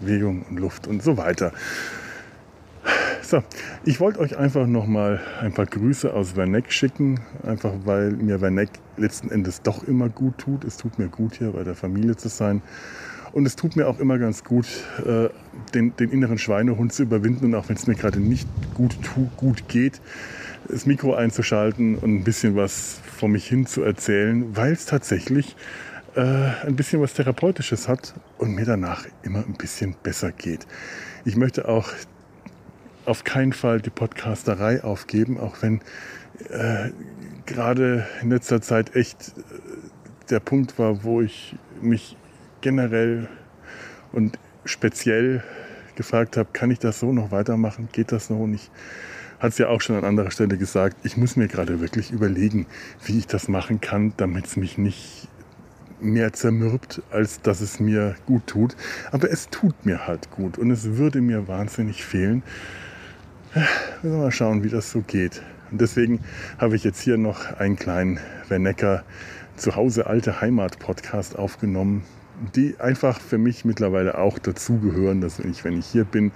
Bewegung 0.00 0.42
und 0.48 0.58
Luft 0.58 0.86
und 0.86 1.02
so 1.02 1.16
weiter. 1.16 1.52
So, 3.31 3.45
ich 3.85 4.01
wollte 4.01 4.19
euch 4.19 4.37
einfach 4.38 4.66
noch 4.66 4.88
mal 4.88 5.21
ein 5.40 5.53
paar 5.53 5.66
Grüße 5.66 6.12
aus 6.12 6.35
Werneck 6.35 6.73
schicken, 6.73 7.21
einfach 7.45 7.73
weil 7.85 8.11
mir 8.11 8.40
Werneck 8.40 8.71
letzten 8.97 9.31
Endes 9.31 9.62
doch 9.62 9.85
immer 9.85 10.09
gut 10.09 10.39
tut. 10.39 10.64
Es 10.64 10.76
tut 10.78 10.99
mir 10.99 11.07
gut 11.07 11.37
hier 11.37 11.53
bei 11.53 11.62
der 11.62 11.76
Familie 11.76 12.16
zu 12.16 12.28
sein. 12.28 12.61
Und 13.31 13.47
es 13.47 13.55
tut 13.55 13.76
mir 13.76 13.87
auch 13.87 14.01
immer 14.01 14.18
ganz 14.18 14.43
gut, 14.43 14.66
äh, 15.07 15.28
den, 15.72 15.95
den 15.95 16.11
inneren 16.11 16.39
Schweinehund 16.39 16.93
zu 16.93 17.05
überwinden 17.05 17.45
und 17.45 17.55
auch 17.55 17.68
wenn 17.68 17.76
es 17.76 17.87
mir 17.87 17.95
gerade 17.95 18.18
nicht 18.18 18.49
gut, 18.74 18.97
gut 19.37 19.68
geht, 19.68 20.01
das 20.66 20.87
Mikro 20.87 21.14
einzuschalten 21.14 21.99
und 21.99 22.12
ein 22.12 22.24
bisschen 22.24 22.57
was 22.57 22.99
vor 23.16 23.28
mich 23.28 23.47
hin 23.47 23.64
zu 23.64 23.85
erzählen, 23.85 24.57
weil 24.57 24.72
es 24.72 24.87
tatsächlich 24.87 25.55
äh, 26.16 26.20
ein 26.66 26.74
bisschen 26.74 27.01
was 27.01 27.14
Therapeutisches 27.14 27.87
hat 27.87 28.12
und 28.39 28.57
mir 28.57 28.64
danach 28.64 29.07
immer 29.22 29.45
ein 29.47 29.55
bisschen 29.57 29.95
besser 30.03 30.33
geht. 30.33 30.66
Ich 31.24 31.37
möchte 31.37 31.68
auch 31.68 31.93
auf 33.11 33.24
keinen 33.24 33.52
Fall 33.52 33.80
die 33.80 33.90
Podcasterei 33.90 34.84
aufgeben, 34.84 35.38
auch 35.38 35.56
wenn 35.62 35.80
äh, 36.48 36.90
gerade 37.44 38.06
in 38.22 38.30
letzter 38.30 38.62
Zeit 38.62 38.94
echt 38.94 39.34
äh, 39.36 39.42
der 40.30 40.38
Punkt 40.38 40.78
war, 40.78 41.02
wo 41.02 41.20
ich 41.20 41.56
mich 41.82 42.16
generell 42.61 43.28
und 44.12 44.38
speziell 44.64 45.42
gefragt 45.96 46.36
habe, 46.36 46.50
kann 46.52 46.70
ich 46.70 46.78
das 46.78 47.00
so 47.00 47.12
noch 47.12 47.32
weitermachen? 47.32 47.88
Geht 47.90 48.12
das 48.12 48.30
noch? 48.30 48.38
Und 48.38 48.54
ich 48.54 48.70
hat 49.40 49.52
es 49.52 49.58
ja 49.58 49.68
auch 49.68 49.80
schon 49.80 49.96
an 49.96 50.04
anderer 50.04 50.30
Stelle 50.30 50.56
gesagt, 50.56 50.98
ich 51.02 51.16
muss 51.16 51.34
mir 51.34 51.48
gerade 51.48 51.80
wirklich 51.80 52.12
überlegen, 52.12 52.66
wie 53.04 53.18
ich 53.18 53.26
das 53.26 53.48
machen 53.48 53.80
kann, 53.80 54.12
damit 54.18 54.46
es 54.46 54.56
mich 54.56 54.78
nicht 54.78 55.28
mehr 56.00 56.32
zermürbt, 56.32 57.02
als 57.11 57.42
dass 57.42 57.61
es 57.61 57.80
mir 57.80 58.14
gut 58.26 58.46
tut. 58.46 58.76
Aber 59.11 59.30
es 59.30 59.48
tut 59.48 59.84
mir 59.84 60.06
halt 60.06 60.30
gut 60.30 60.58
und 60.58 60.70
es 60.70 60.96
würde 60.96 61.20
mir 61.20 61.48
wahnsinnig 61.48 62.04
fehlen. 62.04 62.42
Wir 63.53 64.12
mal 64.12 64.30
schauen, 64.30 64.62
wie 64.62 64.68
das 64.68 64.92
so 64.92 65.01
geht. 65.01 65.42
Und 65.72 65.80
deswegen 65.80 66.20
habe 66.59 66.76
ich 66.76 66.84
jetzt 66.84 67.01
hier 67.01 67.18
noch 67.18 67.53
einen 67.59 67.74
kleinen 67.74 68.20
Wernecker 68.48 69.03
Zuhause 69.57 70.07
alte 70.07 70.40
Heimat 70.40 70.78
Podcast 70.78 71.36
aufgenommen, 71.36 72.05
die 72.55 72.76
einfach 72.78 73.20
für 73.20 73.38
mich 73.38 73.64
mittlerweile 73.64 74.18
auch 74.18 74.38
dazugehören, 74.38 75.20
dass 75.20 75.40
ich, 75.40 75.64
wenn 75.64 75.76
ich 75.76 75.86
hier 75.86 76.05
bin, 76.05 76.30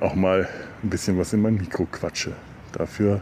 auch 0.00 0.16
mal 0.16 0.48
ein 0.82 0.90
bisschen 0.90 1.16
was 1.18 1.32
in 1.32 1.40
mein 1.40 1.54
Mikro 1.54 1.86
quatsche. 1.86 2.32
Dafür 2.72 3.20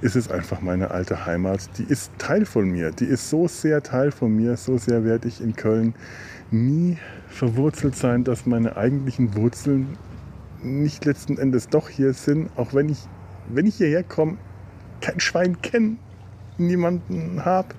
ist 0.00 0.16
es 0.16 0.30
einfach 0.30 0.62
meine 0.62 0.92
alte 0.92 1.26
Heimat. 1.26 1.68
Die 1.76 1.84
ist 1.84 2.10
Teil 2.16 2.46
von 2.46 2.70
mir. 2.70 2.90
Die 2.90 3.04
ist 3.04 3.28
so 3.28 3.48
sehr 3.48 3.82
Teil 3.82 4.12
von 4.12 4.34
mir. 4.34 4.56
So 4.56 4.78
sehr 4.78 5.04
werde 5.04 5.28
ich 5.28 5.42
in 5.42 5.56
Köln 5.56 5.94
nie 6.50 6.96
verwurzelt 7.28 7.96
sein, 7.96 8.24
dass 8.24 8.46
meine 8.46 8.78
eigentlichen 8.78 9.34
Wurzeln 9.36 9.98
nicht 10.62 11.04
letzten 11.04 11.38
Endes 11.38 11.68
doch 11.68 11.88
hier 11.88 12.12
sind. 12.12 12.50
Auch 12.56 12.74
wenn 12.74 12.88
ich, 12.88 12.98
wenn 13.48 13.66
ich 13.66 13.76
hierher 13.76 14.02
komme, 14.02 14.38
kein 15.00 15.20
Schwein 15.20 15.60
kenne, 15.62 15.96
niemanden 16.58 17.44
habe 17.44 17.74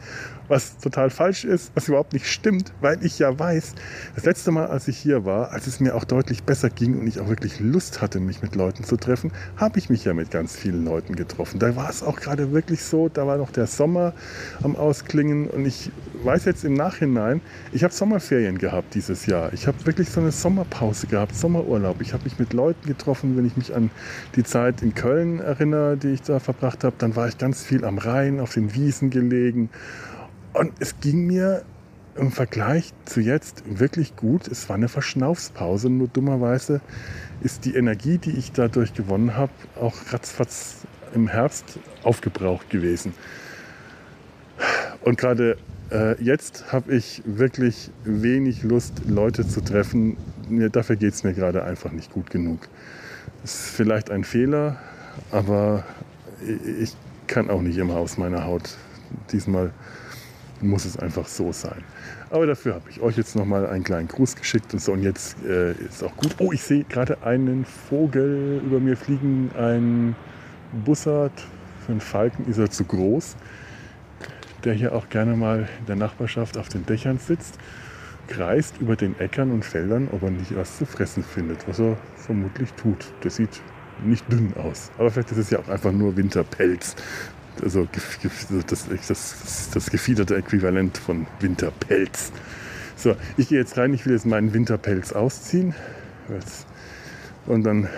was 0.51 0.77
total 0.77 1.09
falsch 1.09 1.45
ist, 1.45 1.71
was 1.75 1.87
überhaupt 1.87 2.13
nicht 2.13 2.27
stimmt, 2.27 2.73
weil 2.81 3.03
ich 3.03 3.17
ja 3.17 3.39
weiß, 3.39 3.73
das 4.15 4.25
letzte 4.25 4.51
Mal, 4.51 4.67
als 4.67 4.87
ich 4.89 4.97
hier 4.97 5.25
war, 5.25 5.51
als 5.51 5.65
es 5.65 5.79
mir 5.79 5.95
auch 5.95 6.03
deutlich 6.03 6.43
besser 6.43 6.69
ging 6.69 6.99
und 6.99 7.07
ich 7.07 7.21
auch 7.21 7.29
wirklich 7.29 7.61
Lust 7.61 8.01
hatte, 8.01 8.19
mich 8.19 8.41
mit 8.41 8.55
Leuten 8.55 8.83
zu 8.83 8.97
treffen, 8.97 9.31
habe 9.55 9.79
ich 9.79 9.89
mich 9.89 10.03
ja 10.03 10.13
mit 10.13 10.29
ganz 10.29 10.55
vielen 10.55 10.83
Leuten 10.83 11.15
getroffen. 11.15 11.57
Da 11.57 11.75
war 11.77 11.89
es 11.89 12.03
auch 12.03 12.17
gerade 12.17 12.51
wirklich 12.51 12.83
so, 12.83 13.07
da 13.07 13.25
war 13.25 13.37
noch 13.37 13.51
der 13.51 13.65
Sommer 13.65 14.13
am 14.61 14.75
Ausklingen 14.75 15.47
und 15.47 15.65
ich 15.65 15.89
weiß 16.23 16.43
jetzt 16.45 16.65
im 16.65 16.73
Nachhinein, 16.73 17.39
ich 17.71 17.83
habe 17.85 17.93
Sommerferien 17.93 18.57
gehabt 18.57 18.93
dieses 18.93 19.25
Jahr. 19.25 19.53
Ich 19.53 19.67
habe 19.67 19.85
wirklich 19.85 20.09
so 20.09 20.19
eine 20.19 20.31
Sommerpause 20.31 21.07
gehabt, 21.07 21.33
Sommerurlaub. 21.33 22.01
Ich 22.01 22.11
habe 22.11 22.25
mich 22.25 22.37
mit 22.37 22.51
Leuten 22.51 22.87
getroffen, 22.87 23.37
wenn 23.37 23.45
ich 23.45 23.55
mich 23.55 23.73
an 23.73 23.89
die 24.35 24.43
Zeit 24.43 24.81
in 24.81 24.93
Köln 24.93 25.39
erinnere, 25.39 25.95
die 25.95 26.09
ich 26.09 26.21
da 26.21 26.39
verbracht 26.39 26.83
habe, 26.83 26.95
dann 26.97 27.15
war 27.15 27.29
ich 27.29 27.37
ganz 27.37 27.63
viel 27.63 27.85
am 27.85 27.97
Rhein, 27.97 28.41
auf 28.41 28.53
den 28.53 28.75
Wiesen 28.75 29.09
gelegen 29.09 29.69
und 30.53 30.73
es 30.79 30.99
ging 30.99 31.25
mir 31.25 31.63
im 32.15 32.31
Vergleich 32.31 32.93
zu 33.05 33.21
jetzt 33.21 33.63
wirklich 33.65 34.15
gut. 34.15 34.47
Es 34.47 34.67
war 34.69 34.75
eine 34.75 34.89
Verschnaufspause, 34.89 35.89
nur 35.89 36.07
dummerweise 36.07 36.81
ist 37.41 37.65
die 37.65 37.75
Energie, 37.75 38.17
die 38.17 38.31
ich 38.31 38.51
dadurch 38.51 38.93
gewonnen 38.93 39.35
habe, 39.35 39.51
auch 39.79 39.95
ratzfatz 40.11 40.77
im 41.13 41.27
Herbst 41.27 41.79
aufgebraucht 42.03 42.69
gewesen. 42.69 43.13
Und 45.03 45.17
gerade 45.17 45.57
äh, 45.91 46.21
jetzt 46.21 46.71
habe 46.71 46.95
ich 46.95 47.21
wirklich 47.25 47.91
wenig 48.03 48.63
Lust, 48.63 49.01
Leute 49.07 49.47
zu 49.47 49.61
treffen. 49.61 50.17
Mir, 50.49 50.69
dafür 50.69 50.95
geht 50.95 51.13
es 51.13 51.23
mir 51.23 51.33
gerade 51.33 51.63
einfach 51.63 51.91
nicht 51.91 52.11
gut 52.11 52.29
genug. 52.29 52.67
Das 53.41 53.53
ist 53.53 53.75
vielleicht 53.75 54.11
ein 54.11 54.23
Fehler, 54.23 54.77
aber 55.31 55.83
ich 56.79 56.95
kann 57.27 57.49
auch 57.49 57.61
nicht 57.61 57.77
immer 57.77 57.95
aus 57.95 58.17
meiner 58.17 58.45
Haut. 58.45 58.77
Diesmal 59.31 59.71
muss 60.61 60.85
es 60.85 60.97
einfach 60.97 61.27
so 61.27 61.51
sein. 61.51 61.83
Aber 62.29 62.45
dafür 62.45 62.75
habe 62.75 62.89
ich 62.89 63.01
euch 63.01 63.17
jetzt 63.17 63.35
noch 63.35 63.45
mal 63.45 63.67
einen 63.67 63.83
kleinen 63.83 64.07
Gruß 64.07 64.35
geschickt 64.35 64.73
und 64.73 64.79
so. 64.79 64.93
Und 64.93 65.03
jetzt 65.03 65.35
äh, 65.43 65.71
ist 65.73 66.03
auch 66.03 66.15
gut. 66.17 66.35
Oh, 66.39 66.51
ich 66.51 66.63
sehe 66.63 66.83
gerade 66.83 67.21
einen 67.23 67.65
Vogel 67.65 68.61
über 68.65 68.79
mir 68.79 68.97
fliegen. 68.97 69.51
Ein 69.57 70.15
Bussard. 70.85 71.33
Für 71.85 71.93
einen 71.93 72.01
Falken 72.01 72.47
ist 72.47 72.57
er 72.57 72.69
zu 72.69 72.83
groß. 72.83 73.35
Der 74.63 74.73
hier 74.73 74.93
auch 74.93 75.09
gerne 75.09 75.35
mal 75.35 75.67
in 75.79 75.85
der 75.87 75.95
Nachbarschaft 75.95 76.57
auf 76.57 76.69
den 76.69 76.85
Dächern 76.85 77.17
sitzt. 77.17 77.57
Kreist 78.27 78.79
über 78.79 78.95
den 78.95 79.19
Äckern 79.19 79.51
und 79.51 79.65
Feldern, 79.65 80.07
ob 80.11 80.23
er 80.23 80.31
nicht 80.31 80.55
was 80.55 80.77
zu 80.77 80.85
fressen 80.85 81.23
findet. 81.23 81.67
Was 81.67 81.79
er 81.79 81.97
vermutlich 82.15 82.71
tut. 82.73 83.11
Der 83.23 83.31
sieht 83.31 83.61
nicht 84.05 84.31
dünn 84.31 84.53
aus. 84.57 84.91
Aber 84.97 85.11
vielleicht 85.11 85.31
ist 85.31 85.37
es 85.37 85.49
ja 85.49 85.59
auch 85.59 85.67
einfach 85.67 85.91
nur 85.91 86.15
Winterpelz 86.15 86.95
also 87.61 87.87
das, 88.67 88.87
das, 89.07 89.69
das 89.73 89.89
gefiederte 89.89 90.35
Äquivalent 90.35 90.97
von 90.97 91.27
Winterpelz. 91.39 92.31
So, 92.95 93.15
ich 93.37 93.49
gehe 93.49 93.59
jetzt 93.59 93.77
rein, 93.77 93.93
ich 93.93 94.05
will 94.05 94.13
jetzt 94.13 94.25
meinen 94.25 94.53
Winterpelz 94.53 95.11
ausziehen. 95.11 95.73
Und 97.45 97.63
dann 97.63 97.89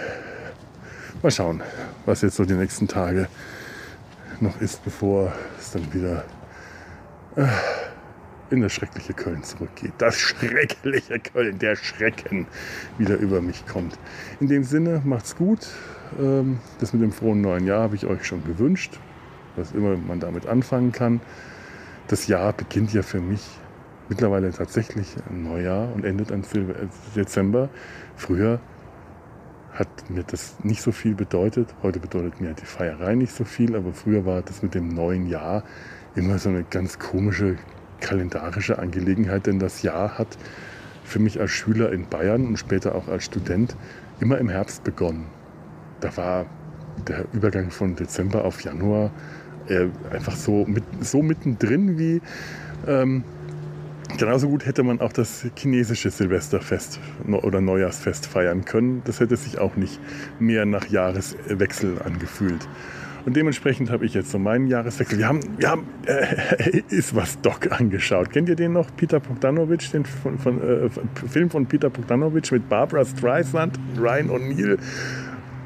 mal 1.22 1.32
schauen, 1.32 1.62
was 2.06 2.22
jetzt 2.22 2.36
so 2.36 2.46
die 2.46 2.54
nächsten 2.54 2.88
Tage 2.88 3.28
noch 4.40 4.60
ist, 4.62 4.84
bevor 4.84 5.34
es 5.60 5.72
dann 5.72 5.94
wieder 5.94 6.24
äh, 7.36 7.46
in 8.50 8.62
das 8.62 8.74
schreckliche 8.74 9.14
Köln 9.14 9.44
zurückgeht. 9.44 9.94
Das 9.98 10.18
schreckliche 10.18 11.20
Köln, 11.20 11.60
der 11.60 11.76
Schrecken 11.76 12.48
wieder 12.98 13.18
über 13.18 13.42
mich 13.42 13.66
kommt. 13.66 13.98
In 14.40 14.48
dem 14.48 14.64
Sinne, 14.64 15.02
macht's 15.04 15.36
gut. 15.36 15.68
Ähm, 16.20 16.60
das 16.80 16.94
mit 16.94 17.02
dem 17.02 17.12
frohen 17.12 17.42
neuen 17.42 17.66
Jahr 17.66 17.84
habe 17.84 17.96
ich 17.96 18.06
euch 18.06 18.26
schon 18.26 18.44
gewünscht 18.44 19.00
was 19.56 19.72
immer 19.72 19.98
man 19.98 20.20
damit 20.20 20.48
anfangen 20.48 20.92
kann. 20.92 21.22
Das 22.08 22.28
Jahr 22.28 22.54
beginnt 22.54 22.94
ja 22.94 23.02
für 23.02 23.22
mich 23.22 23.42
mittlerweile 24.10 24.52
tatsächlich 24.52 25.16
ein 25.30 25.44
Neujahr 25.44 25.94
und 25.94 26.06
endet 26.06 26.32
am 26.32 26.42
äh, 26.42 26.88
Dezember. 27.16 27.70
Früher 28.16 28.60
hat 29.74 30.10
mir 30.10 30.24
das 30.24 30.56
nicht 30.64 30.82
so 30.82 30.92
viel 30.92 31.16
bedeutet. 31.16 31.74
Heute 31.82 32.00
bedeutet 32.00 32.40
mir 32.42 32.54
die 32.54 32.66
Feierei 32.66 33.16
nicht 33.16 33.34
so 33.34 33.44
viel, 33.44 33.76
aber 33.76 33.94
früher 33.94 34.26
war 34.26 34.42
das 34.42 34.62
mit 34.62 34.76
dem 34.76 34.90
neuen 34.90 35.28
Jahr 35.28 35.64
immer 36.16 36.38
so 36.38 36.50
eine 36.50 36.64
ganz 36.64 37.00
komische 37.00 37.56
kalendarische 38.00 38.78
Angelegenheit, 38.78 39.48
denn 39.48 39.60
das 39.60 39.82
Jahr 39.82 40.18
hat 40.18 40.38
für 41.04 41.20
mich 41.20 41.40
als 41.40 41.52
Schüler 41.52 41.92
in 41.92 42.08
Bayern 42.08 42.46
und 42.46 42.58
später 42.58 42.96
auch 42.96 43.08
als 43.08 43.26
Student 43.26 43.76
immer 44.20 44.38
im 44.38 44.50
Herbst 44.50 44.84
begonnen. 44.84 45.28
Da 46.02 46.16
war 46.18 46.46
der 47.08 47.26
Übergang 47.34 47.72
von 47.72 47.96
Dezember 47.96 48.46
auf 48.46 48.62
Januar 48.62 49.12
äh, 49.68 49.88
einfach 50.12 50.36
so, 50.36 50.66
mit, 50.66 50.84
so 51.02 51.22
mittendrin 51.22 51.98
wie. 51.98 52.22
Ähm, 52.88 53.24
genauso 54.18 54.50
gut 54.50 54.66
hätte 54.66 54.84
man 54.84 55.00
auch 55.02 55.14
das 55.14 55.46
chinesische 55.58 56.10
Silvesterfest 56.10 57.00
oder 57.28 57.62
Neujahrsfest 57.62 58.26
feiern 58.26 58.66
können. 58.66 59.02
Das 59.06 59.20
hätte 59.20 59.38
sich 59.38 59.58
auch 59.60 59.76
nicht 59.76 60.00
mehr 60.40 60.66
nach 60.66 60.88
Jahreswechsel 60.88 62.02
angefühlt. 62.04 62.68
Und 63.26 63.38
dementsprechend 63.38 63.90
habe 63.90 64.06
ich 64.06 64.14
jetzt 64.14 64.32
so 64.32 64.40
meinen 64.40 64.68
Jahreswechsel. 64.68 65.18
Wir 65.18 65.28
haben, 65.28 65.40
wir 65.58 65.70
haben 65.70 65.86
äh, 66.06 66.82
ist 66.90 67.16
was 67.16 67.40
Doc 67.40 67.72
angeschaut. 67.72 68.32
Kennt 68.32 68.50
ihr 68.50 68.56
den 68.56 68.74
noch? 68.74 68.94
Peter 68.98 69.20
Bogdanovich, 69.22 69.92
den 69.92 70.04
von, 70.06 70.38
von, 70.38 70.62
äh, 70.62 70.90
Film 71.30 71.50
von 71.50 71.66
Peter 71.66 71.90
Bogdanovich 71.90 72.52
mit 72.52 72.68
Barbara 72.68 73.06
Streisand, 73.06 73.80
Ryan 73.98 74.30
O'Neill 74.30 74.78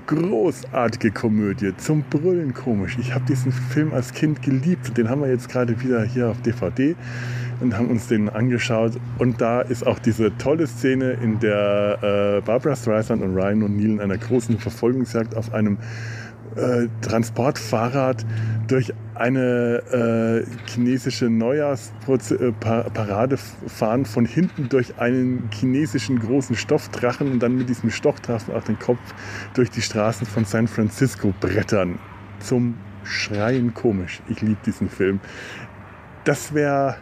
großartige 0.07 1.11
Komödie, 1.11 1.75
zum 1.77 2.01
Brüllen 2.03 2.53
komisch. 2.53 2.97
Ich 2.99 3.13
habe 3.13 3.25
diesen 3.25 3.51
Film 3.51 3.93
als 3.93 4.13
Kind 4.13 4.41
geliebt. 4.41 4.97
Den 4.97 5.09
haben 5.09 5.21
wir 5.21 5.29
jetzt 5.29 5.49
gerade 5.49 5.81
wieder 5.83 6.03
hier 6.03 6.29
auf 6.29 6.41
DVD 6.41 6.95
und 7.59 7.77
haben 7.77 7.89
uns 7.89 8.07
den 8.07 8.29
angeschaut. 8.29 8.93
Und 9.19 9.41
da 9.41 9.61
ist 9.61 9.85
auch 9.85 9.99
diese 9.99 10.35
tolle 10.37 10.65
Szene, 10.65 11.11
in 11.21 11.39
der 11.39 11.99
äh, 12.01 12.41
Barbara 12.41 12.75
Streisand 12.75 13.21
und 13.21 13.35
Ryan 13.35 13.63
O'Neill 13.63 13.93
in 13.95 14.01
einer 14.01 14.17
großen 14.17 14.57
Verfolgungsjagd 14.57 15.35
auf 15.35 15.53
einem 15.53 15.77
äh, 16.57 16.87
Transportfahrrad 17.01 18.25
durch 18.67 18.93
eine 19.15 19.81
äh, 19.91 20.45
chinesische 20.69 21.29
Neujahrsparade 21.29 23.35
äh, 23.35 23.69
fahren, 23.69 24.05
von 24.05 24.25
hinten 24.25 24.69
durch 24.69 24.99
einen 24.99 25.49
chinesischen 25.53 26.19
großen 26.19 26.55
Stoffdrachen 26.55 27.31
und 27.31 27.39
dann 27.39 27.55
mit 27.55 27.69
diesem 27.69 27.89
Stoffdrachen 27.89 28.53
auf 28.53 28.65
den 28.65 28.77
Kopf 28.77 28.99
durch 29.53 29.71
die 29.71 29.81
Straßen 29.81 30.27
von 30.27 30.45
San 30.45 30.67
Francisco 30.67 31.33
brettern. 31.39 31.97
Zum 32.39 32.75
Schreien 33.03 33.73
komisch. 33.73 34.21
Ich 34.27 34.41
liebe 34.41 34.59
diesen 34.65 34.89
Film. 34.89 35.19
Das 36.25 36.53
wäre 36.53 36.97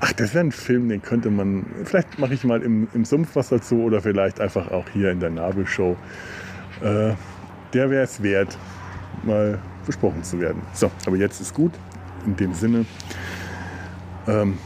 Ach, 0.00 0.12
das 0.12 0.32
wäre 0.32 0.44
ein 0.44 0.52
Film, 0.52 0.88
den 0.88 1.02
könnte 1.02 1.28
man. 1.28 1.66
Vielleicht 1.84 2.20
mache 2.20 2.32
ich 2.32 2.44
mal 2.44 2.62
im, 2.62 2.86
im 2.94 3.04
Sumpf 3.04 3.34
was 3.34 3.50
oder 3.72 4.00
vielleicht 4.00 4.40
einfach 4.40 4.70
auch 4.70 4.84
hier 4.92 5.10
in 5.10 5.18
der 5.18 5.30
Nabelshow. 5.30 5.96
Äh, 6.80 7.14
der 7.72 7.90
wäre 7.90 8.04
es 8.04 8.22
wert, 8.22 8.56
mal 9.22 9.58
besprochen 9.86 10.22
zu 10.22 10.40
werden. 10.40 10.62
So, 10.72 10.90
aber 11.06 11.16
jetzt 11.16 11.40
ist 11.40 11.54
gut. 11.54 11.72
In 12.26 12.36
dem 12.36 12.52
Sinne, 12.52 12.84
ähm, 14.26 14.58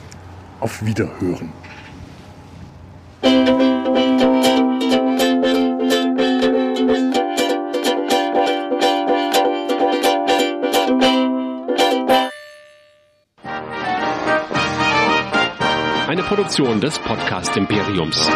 auf 0.61 0.84
Wiederhören. 0.84 1.53
Eine 16.09 16.22
Produktion 16.24 16.80
des 16.80 16.98
Podcast 16.98 17.57
Imperiums. 17.57 18.28